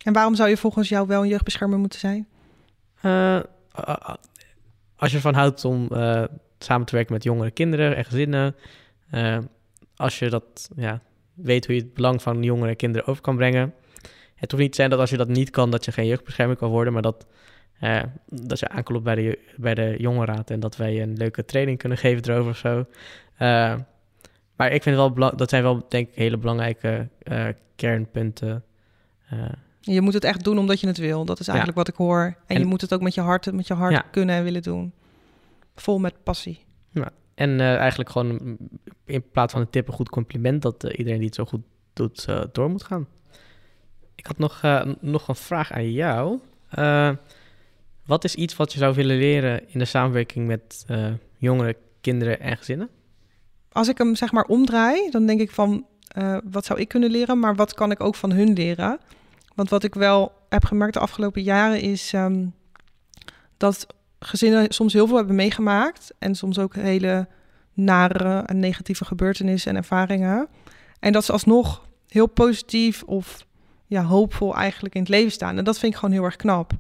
en 0.03 0.13
waarom 0.13 0.35
zou 0.35 0.49
je 0.49 0.57
volgens 0.57 0.89
jou 0.89 1.07
wel 1.07 1.23
een 1.23 1.29
jeugdbeschermer 1.29 1.79
moeten 1.79 1.99
zijn? 1.99 2.29
Uh, 3.03 3.41
als 4.97 5.11
je 5.11 5.17
ervan 5.17 5.35
houdt 5.35 5.65
om 5.65 5.89
samen 6.59 6.87
te 6.87 6.95
werken 6.95 7.13
met 7.13 7.23
jongere 7.23 7.51
kinderen 7.51 7.97
en 7.97 8.05
gezinnen. 8.05 8.57
als 9.97 10.19
je 10.19 10.31
dat 10.31 10.71
ja, 10.77 11.01
weet 11.35 11.67
hoe 11.67 11.75
je 11.75 11.81
het 11.81 11.95
belang 11.95 12.23
van 12.23 12.43
jongere 12.43 12.75
kinderen 12.75 13.07
over 13.07 13.23
kan 13.23 13.37
brengen. 13.37 13.75
Het 14.41 14.51
hoeft 14.51 14.63
niet 14.63 14.73
te 14.73 14.77
zijn 14.77 14.91
dat 14.91 14.99
als 14.99 15.11
je 15.11 15.17
dat 15.17 15.29
niet 15.29 15.51
kan, 15.51 15.71
dat 15.71 15.85
je 15.85 15.93
geen 15.93 16.07
jeugdbeschermer 16.07 16.57
kan 16.57 16.71
worden, 16.71 16.93
maar 16.93 17.03
dat, 17.03 17.27
uh, 17.81 18.03
dat 18.27 18.59
je 18.59 18.69
aanklopt 18.69 19.05
bij 19.05 19.15
de, 19.15 19.39
bij 19.57 19.75
de 19.75 19.95
jongerenraad 19.99 20.51
en 20.51 20.61
dat 20.61 20.77
wij 20.77 21.03
een 21.03 21.17
leuke 21.17 21.45
training 21.45 21.79
kunnen 21.79 21.99
geven 21.99 22.25
erover 22.25 22.51
of 22.51 22.57
zo. 22.57 22.85
Uh, 23.39 23.75
maar 24.61 24.73
ik 24.73 24.83
vind 24.83 24.97
het 24.97 25.15
wel 25.15 25.37
dat 25.37 25.51
zijn 25.51 25.63
wel, 25.63 25.87
denk 25.89 26.09
ik, 26.09 26.15
hele 26.15 26.37
belangrijke 26.37 27.09
uh, 27.25 27.47
kernpunten. 27.77 28.65
je 29.81 30.01
moet 30.01 30.15
het 30.15 30.25
echt 30.25 30.45
doen 30.45 30.59
omdat 30.59 30.81
je 30.81 30.87
het 30.87 30.99
wil. 30.99 31.25
Dat 31.25 31.41
is 31.41 31.49
eigenlijk 31.49 31.79
wat 31.79 31.89
ik 31.89 31.95
hoor. 31.95 32.21
En, 32.25 32.35
en, 32.47 32.59
je 32.59 32.67
moet 32.67 32.81
het 32.81 32.95
ook 32.95 33.01
met 33.01 33.15
je 33.15 33.21
hart, 33.21 33.53
met 33.53 33.67
je 33.67 33.75
hart 33.75 33.93
ja. 33.93 34.05
kunnen 34.11 34.35
en 34.35 34.45
willen 34.45 34.63
doen. 34.63 34.93
Vol 35.75 35.99
met 35.99 36.23
passie. 36.23 36.65
Ja. 36.91 37.11
En 37.35 37.61
eigenlijk 37.61 38.11
gewoon 38.11 38.59
in 39.05 39.31
plaats 39.31 39.53
van 39.53 39.61
een 39.61 39.71
tip 39.71 39.89
een 39.89 39.95
goed 39.95 40.09
compliment 40.09 40.63
dat 40.63 40.83
iedereen 40.83 41.19
die 41.19 41.27
het 41.27 41.35
zo 41.35 41.45
goed 41.45 41.63
doet 41.93 42.27
door 42.53 42.71
moet 42.71 42.85
gaan. 42.85 43.07
Ik 44.15 44.27
had 44.27 44.39
nog, 44.39 44.63
nog 45.01 45.29
een 45.29 45.37
vraag 45.37 45.73
aan 45.73 45.93
jou. 45.93 46.41
Wat 48.07 48.25
is 48.25 48.35
iets 48.35 48.57
wat 48.57 48.73
je 48.73 48.79
zou 48.79 48.95
willen 48.95 49.17
leren 49.17 49.69
in 49.69 49.79
de 49.79 49.85
samenwerking 49.85 50.47
met 50.47 50.87
jongeren, 51.39 51.75
kinderen 52.01 52.41
en 52.41 52.57
gezinnen? 52.57 52.89
Als 53.73 53.89
ik 53.89 53.99
hem 53.99 54.15
zeg 54.15 54.33
maar 54.33 54.45
omdraai, 54.45 55.11
dan 55.11 55.27
denk 55.27 55.41
ik 55.41 55.51
van 55.51 55.87
wat 56.45 56.65
zou 56.65 56.81
ik 56.81 56.89
kunnen 56.89 57.11
leren, 57.11 57.39
maar 57.39 57.55
wat 57.55 57.75
kan 57.75 57.91
ik 57.91 58.01
ook 58.01 58.15
van 58.15 58.33
hun 58.33 58.53
leren? 58.53 58.99
Want 59.55 59.71
wat 59.71 59.85
ik 59.85 59.95
wel 59.95 60.33
heb 60.49 60.65
gemerkt 60.65 60.95
de 60.95 61.01
afgelopen 61.01 61.43
jaren 61.43 61.81
is 61.81 62.13
um, 62.13 62.55
dat 63.57 63.87
gezinnen 64.19 64.73
soms 64.73 64.93
heel 64.93 65.07
veel 65.07 65.17
hebben 65.17 65.35
meegemaakt 65.35 66.15
en 66.19 66.35
soms 66.35 66.59
ook 66.59 66.75
hele 66.75 67.29
nare 67.73 68.39
en 68.39 68.59
negatieve 68.59 69.05
gebeurtenissen 69.05 69.71
en 69.71 69.77
ervaringen. 69.77 70.49
En 71.01 71.13
dat 71.13 71.25
ze 71.25 71.33
alsnog 71.33 71.89
heel 72.09 72.27
positief 72.27 73.03
of 73.03 73.47
ja, 73.87 74.03
hoopvol 74.03 74.55
eigenlijk 74.55 74.95
in 74.95 75.01
het 75.01 75.11
leven 75.11 75.33
staan. 75.33 75.59
En 75.59 75.65
dat 75.65 75.79
vind 75.79 75.93
ik 75.93 75.99
gewoon 75.99 76.15
heel 76.15 76.25
erg 76.25 76.37
knap. 76.37 76.73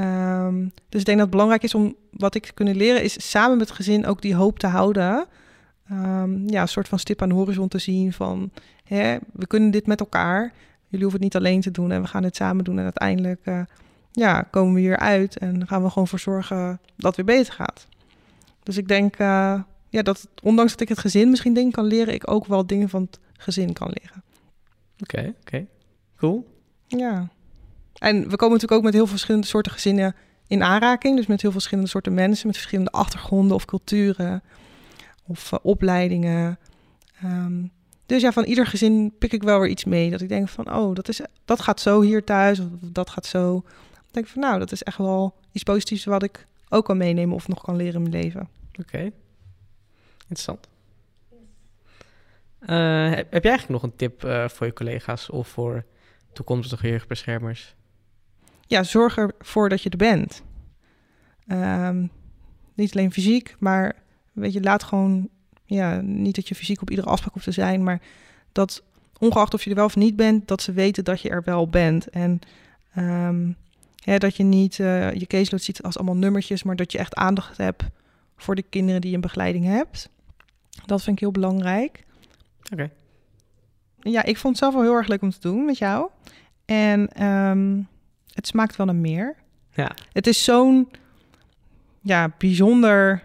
Um, 0.00 0.72
dus 0.88 1.00
ik 1.00 1.06
denk 1.06 1.18
dat 1.18 1.26
het 1.26 1.30
belangrijk 1.30 1.62
is 1.62 1.74
om 1.74 1.94
wat 2.10 2.34
ik 2.34 2.46
te 2.46 2.52
kunnen 2.52 2.76
leren, 2.76 3.02
is 3.02 3.30
samen 3.30 3.58
met 3.58 3.68
het 3.68 3.76
gezin 3.76 4.06
ook 4.06 4.22
die 4.22 4.34
hoop 4.34 4.58
te 4.58 4.66
houden. 4.66 5.26
Um, 5.92 6.48
ja, 6.48 6.60
een 6.60 6.68
soort 6.68 6.88
van 6.88 6.98
stip 6.98 7.22
aan 7.22 7.28
de 7.28 7.34
horizon 7.34 7.68
te 7.68 7.78
zien 7.78 8.12
van 8.12 8.50
hè, 8.84 9.16
we 9.32 9.46
kunnen 9.46 9.70
dit 9.70 9.86
met 9.86 10.00
elkaar. 10.00 10.52
Jullie 10.88 11.06
hoeven 11.06 11.12
het 11.12 11.20
niet 11.20 11.36
alleen 11.36 11.60
te 11.60 11.70
doen 11.70 11.92
en 11.92 12.02
we 12.02 12.08
gaan 12.08 12.22
het 12.22 12.36
samen 12.36 12.64
doen. 12.64 12.78
En 12.78 12.84
uiteindelijk 12.84 13.40
uh, 13.44 13.60
ja, 14.12 14.42
komen 14.42 14.74
we 14.74 14.80
hier 14.80 14.98
uit 14.98 15.38
en 15.38 15.66
gaan 15.66 15.82
we 15.82 15.88
gewoon 15.88 16.08
voor 16.08 16.18
zorgen 16.18 16.80
dat 16.96 17.16
het 17.16 17.26
weer 17.26 17.36
beter 17.36 17.52
gaat. 17.52 17.86
Dus 18.62 18.76
ik 18.76 18.88
denk 18.88 19.18
uh, 19.18 19.60
ja, 19.88 20.02
dat 20.02 20.28
ondanks 20.42 20.72
dat 20.72 20.80
ik 20.80 20.88
het 20.88 20.98
gezin 20.98 21.30
misschien 21.30 21.54
dingen 21.54 21.72
kan 21.72 21.84
leren, 21.84 22.14
ik 22.14 22.30
ook 22.30 22.46
wel 22.46 22.66
dingen 22.66 22.88
van 22.88 23.02
het 23.02 23.20
gezin 23.32 23.72
kan 23.72 23.92
leren. 23.92 24.22
Oké, 24.98 25.34
oké. 25.40 25.66
Cool. 26.16 26.46
Ja. 26.86 27.28
En 27.98 28.14
we 28.28 28.36
komen 28.36 28.52
natuurlijk 28.52 28.72
ook 28.72 28.82
met 28.82 28.92
heel 28.92 29.02
veel 29.02 29.12
verschillende 29.12 29.46
soorten 29.46 29.72
gezinnen 29.72 30.14
in 30.46 30.62
aanraking. 30.62 31.16
Dus 31.16 31.26
met 31.26 31.40
heel 31.40 31.50
veel 31.50 31.60
verschillende 31.60 31.90
soorten 31.90 32.14
mensen, 32.14 32.46
met 32.46 32.56
verschillende 32.56 32.90
achtergronden 32.90 33.56
of 33.56 33.64
culturen 33.64 34.42
of 35.26 35.52
uh, 35.52 35.58
opleidingen. 35.62 36.58
Um, 37.24 37.70
dus 38.06 38.22
ja, 38.22 38.32
van 38.32 38.44
ieder 38.44 38.66
gezin 38.66 39.12
pik 39.18 39.32
ik 39.32 39.42
wel 39.42 39.60
weer 39.60 39.70
iets 39.70 39.84
mee. 39.84 40.10
Dat 40.10 40.20
ik 40.20 40.28
denk 40.28 40.48
van, 40.48 40.74
oh, 40.74 40.94
dat, 40.94 41.08
is, 41.08 41.20
dat 41.44 41.60
gaat 41.60 41.80
zo 41.80 42.00
hier 42.00 42.24
thuis 42.24 42.58
of 42.58 42.66
dat 42.80 43.10
gaat 43.10 43.26
zo. 43.26 43.60
Dan 43.92 44.10
denk 44.10 44.26
ik 44.26 44.32
van, 44.32 44.42
nou, 44.42 44.58
dat 44.58 44.72
is 44.72 44.82
echt 44.82 44.98
wel 44.98 45.34
iets 45.52 45.64
positiefs 45.64 46.04
wat 46.04 46.22
ik 46.22 46.46
ook 46.68 46.84
kan 46.84 46.96
meenemen 46.96 47.34
of 47.34 47.48
nog 47.48 47.62
kan 47.62 47.76
leren 47.76 48.04
in 48.04 48.10
mijn 48.10 48.22
leven. 48.22 48.48
Oké, 48.80 49.10
interessant. 50.20 50.68
Uh, 52.60 53.10
heb, 53.10 53.32
heb, 53.32 53.42
jij 53.42 53.52
eigenlijk 53.52 53.68
nog 53.68 53.82
een 53.82 53.96
tip 53.96 54.24
uh, 54.24 54.48
voor 54.48 54.66
je 54.66 54.72
collega's 54.72 55.30
of 55.30 55.48
voor 55.48 55.84
toekomstige 56.32 56.88
jeugdbeschermers? 56.88 57.74
Ja, 58.66 58.82
zorg 58.82 59.16
ervoor 59.16 59.68
dat 59.68 59.82
je 59.82 59.90
er 59.90 59.96
bent. 59.96 60.42
Um, 61.46 62.10
niet 62.74 62.94
alleen 62.94 63.12
fysiek, 63.12 63.56
maar 63.58 63.94
weet 64.32 64.52
je, 64.52 64.62
laat 64.62 64.82
gewoon, 64.82 65.28
ja, 65.64 66.00
niet 66.00 66.34
dat 66.34 66.48
je 66.48 66.54
fysiek 66.54 66.82
op 66.82 66.90
iedere 66.90 67.08
afspraak 67.08 67.32
hoeft 67.32 67.44
te 67.44 67.52
zijn, 67.52 67.82
maar 67.82 68.00
dat 68.52 68.82
ongeacht 69.18 69.54
of 69.54 69.64
je 69.64 69.70
er 69.70 69.76
wel 69.76 69.84
of 69.84 69.96
niet 69.96 70.16
bent, 70.16 70.48
dat 70.48 70.62
ze 70.62 70.72
weten 70.72 71.04
dat 71.04 71.20
je 71.20 71.28
er 71.28 71.42
wel 71.44 71.68
bent. 71.68 72.08
En 72.10 72.40
um, 72.96 73.56
ja, 73.94 74.18
dat 74.18 74.36
je 74.36 74.42
niet 74.42 74.78
uh, 74.78 75.12
je 75.12 75.26
caseload 75.26 75.62
ziet 75.62 75.82
als 75.82 75.96
allemaal 75.96 76.16
nummertjes, 76.16 76.62
maar 76.62 76.76
dat 76.76 76.92
je 76.92 76.98
echt 76.98 77.14
aandacht 77.14 77.56
hebt 77.56 77.82
voor 78.36 78.54
de 78.54 78.62
kinderen 78.62 79.00
die 79.00 79.10
je 79.10 79.16
een 79.16 79.22
begeleiding 79.22 79.64
hebt. 79.64 80.08
Dat 80.86 81.02
vind 81.02 81.16
ik 81.16 81.22
heel 81.22 81.32
belangrijk. 81.32 82.04
Oké. 82.72 82.90
Ja, 84.00 84.22
ik 84.22 84.36
vond 84.36 84.54
het 84.54 84.62
zelf 84.62 84.74
wel 84.74 84.82
heel 84.82 84.96
erg 84.96 85.08
leuk 85.08 85.22
om 85.22 85.30
te 85.30 85.40
doen 85.40 85.64
met 85.64 85.78
jou. 85.78 86.08
En 86.64 87.26
um, 87.26 87.88
het 88.32 88.46
smaakt 88.46 88.76
wel 88.76 88.86
naar 88.86 88.94
meer. 88.94 89.36
Ja. 89.74 89.96
Het 90.12 90.26
is 90.26 90.44
zo'n 90.44 90.90
ja, 92.00 92.32
bijzonder 92.38 93.22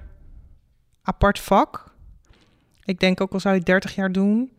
apart 1.08 1.40
vak. 1.40 1.96
Ik 2.84 3.00
denk 3.00 3.22
ook 3.22 3.34
al 3.34 3.40
zou 3.40 3.56
je 3.56 3.62
30 3.62 3.96
jaar 3.96 4.12
doen. 4.12 4.52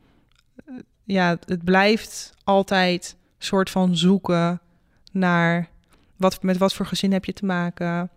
Ja, 1.05 1.39
het 1.45 1.65
blijft 1.65 2.35
altijd 2.45 3.17
soort 3.39 3.71
van 3.71 3.97
zoeken 3.97 4.61
naar 5.13 5.69
wat, 6.17 6.43
met 6.43 6.59
wat 6.59 6.75
voor 6.75 6.87
gezin 6.87 7.13
heb 7.13 7.25
je 7.25 7.33
te 7.33 7.45
maken. 7.45 8.11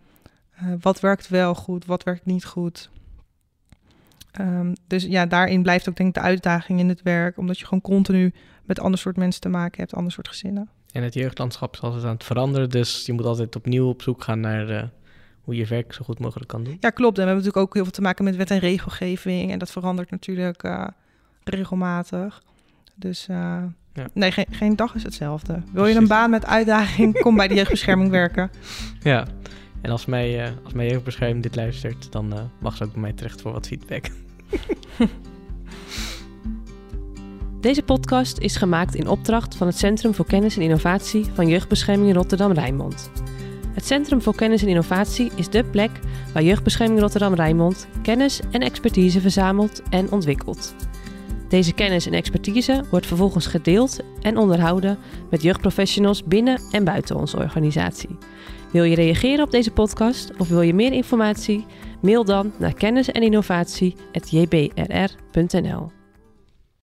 Uh, 0.63 0.73
wat 0.81 0.99
werkt 0.99 1.27
wel 1.27 1.55
goed, 1.55 1.85
wat 1.85 2.03
werkt 2.03 2.25
niet 2.25 2.45
goed. 2.45 2.89
Um, 4.39 4.73
dus 4.87 5.03
ja, 5.03 5.25
daarin 5.25 5.61
blijft 5.61 5.89
ook 5.89 5.95
denk 5.95 6.09
ik 6.09 6.15
de 6.15 6.27
uitdaging 6.27 6.79
in 6.79 6.89
het 6.89 7.01
werk, 7.01 7.37
omdat 7.37 7.59
je 7.59 7.65
gewoon 7.65 7.81
continu 7.81 8.33
met 8.65 8.79
ander 8.79 8.99
soort 8.99 9.17
mensen 9.17 9.41
te 9.41 9.49
maken 9.49 9.79
hebt, 9.79 9.93
ander 9.93 10.11
soort 10.11 10.27
gezinnen. 10.27 10.69
En 10.91 11.03
het 11.03 11.13
jeugdlandschap 11.13 11.73
is 11.73 11.81
altijd 11.81 12.03
aan 12.03 12.13
het 12.13 12.23
veranderen, 12.23 12.69
dus 12.69 13.05
je 13.05 13.13
moet 13.13 13.25
altijd 13.25 13.55
opnieuw 13.55 13.87
op 13.87 14.01
zoek 14.01 14.23
gaan 14.23 14.39
naar 14.39 14.69
uh, 14.69 14.83
hoe 15.43 15.55
je 15.55 15.65
werk 15.65 15.93
zo 15.93 16.03
goed 16.03 16.19
mogelijk 16.19 16.49
kan 16.49 16.63
doen. 16.63 16.77
Ja, 16.79 16.89
klopt. 16.89 17.17
En 17.17 17.23
we 17.23 17.29
hebben 17.29 17.43
natuurlijk 17.43 17.67
ook 17.67 17.73
heel 17.73 17.83
veel 17.83 17.91
te 17.91 18.01
maken 18.01 18.23
met 18.23 18.35
wet 18.35 18.51
en 18.51 18.59
regelgeving 18.59 19.51
en 19.51 19.59
dat 19.59 19.71
verandert 19.71 20.11
natuurlijk 20.11 20.63
uh, 20.63 20.87
regelmatig. 21.43 22.41
Dus 22.95 23.27
uh, 23.29 23.63
ja. 23.93 24.07
nee, 24.13 24.31
geen, 24.31 24.45
geen 24.51 24.75
dag 24.75 24.95
is 24.95 25.03
hetzelfde. 25.03 25.61
Wil 25.71 25.85
je 25.85 25.95
een 25.95 26.07
baan 26.07 26.29
met 26.29 26.45
uitdaging, 26.45 27.19
kom 27.19 27.35
bij 27.35 27.47
de 27.47 27.53
jeugdbescherming 27.55 28.09
werken. 28.21 28.51
Ja, 28.99 29.27
en 29.81 29.91
als, 29.91 30.05
mij, 30.05 30.47
uh, 30.47 30.51
als 30.63 30.73
mijn 30.73 30.89
jeugdbescherming 30.89 31.43
dit 31.43 31.55
luistert, 31.55 32.11
dan 32.11 32.33
uh, 32.33 32.39
mag 32.59 32.75
ze 32.75 32.83
ook 32.83 32.91
bij 32.91 33.01
mij 33.01 33.13
terecht 33.13 33.41
voor 33.41 33.51
wat 33.51 33.67
feedback. 33.67 34.05
Deze 37.61 37.83
podcast 37.83 38.37
is 38.37 38.55
gemaakt 38.55 38.95
in 38.95 39.07
opdracht 39.07 39.55
van 39.55 39.67
het 39.67 39.77
Centrum 39.77 40.13
voor 40.13 40.25
Kennis 40.25 40.55
en 40.55 40.61
Innovatie 40.61 41.25
van 41.33 41.47
Jeugdbescherming 41.47 42.13
Rotterdam-Rijnmond. 42.13 43.11
Het 43.73 43.85
Centrum 43.85 44.21
voor 44.21 44.35
Kennis 44.35 44.61
en 44.61 44.67
Innovatie 44.67 45.31
is 45.35 45.49
de 45.49 45.63
plek 45.63 45.91
waar 46.33 46.43
Jeugdbescherming 46.43 46.99
Rotterdam-Rijnmond 46.99 47.87
kennis 48.01 48.39
en 48.51 48.61
expertise 48.61 49.21
verzamelt 49.21 49.81
en 49.89 50.11
ontwikkelt. 50.11 50.75
Deze 51.49 51.73
kennis 51.73 52.05
en 52.05 52.13
expertise 52.13 52.83
wordt 52.89 53.05
vervolgens 53.05 53.47
gedeeld 53.47 53.99
en 54.21 54.37
onderhouden 54.37 54.97
met 55.29 55.41
jeugdprofessionals 55.41 56.23
binnen 56.23 56.61
en 56.71 56.83
buiten 56.83 57.15
onze 57.15 57.37
organisatie. 57.37 58.17
Wil 58.71 58.83
je 58.83 58.95
reageren 58.95 59.45
op 59.45 59.51
deze 59.51 59.71
podcast 59.71 60.31
of 60.37 60.47
wil 60.47 60.61
je 60.61 60.73
meer 60.73 60.93
informatie? 60.93 61.65
Mail 62.01 62.23
dan 62.23 62.51
naar 62.57 62.73
kennis 62.73 63.11
en 63.11 63.21
innovatie.jbrr.nl. 63.21 66.00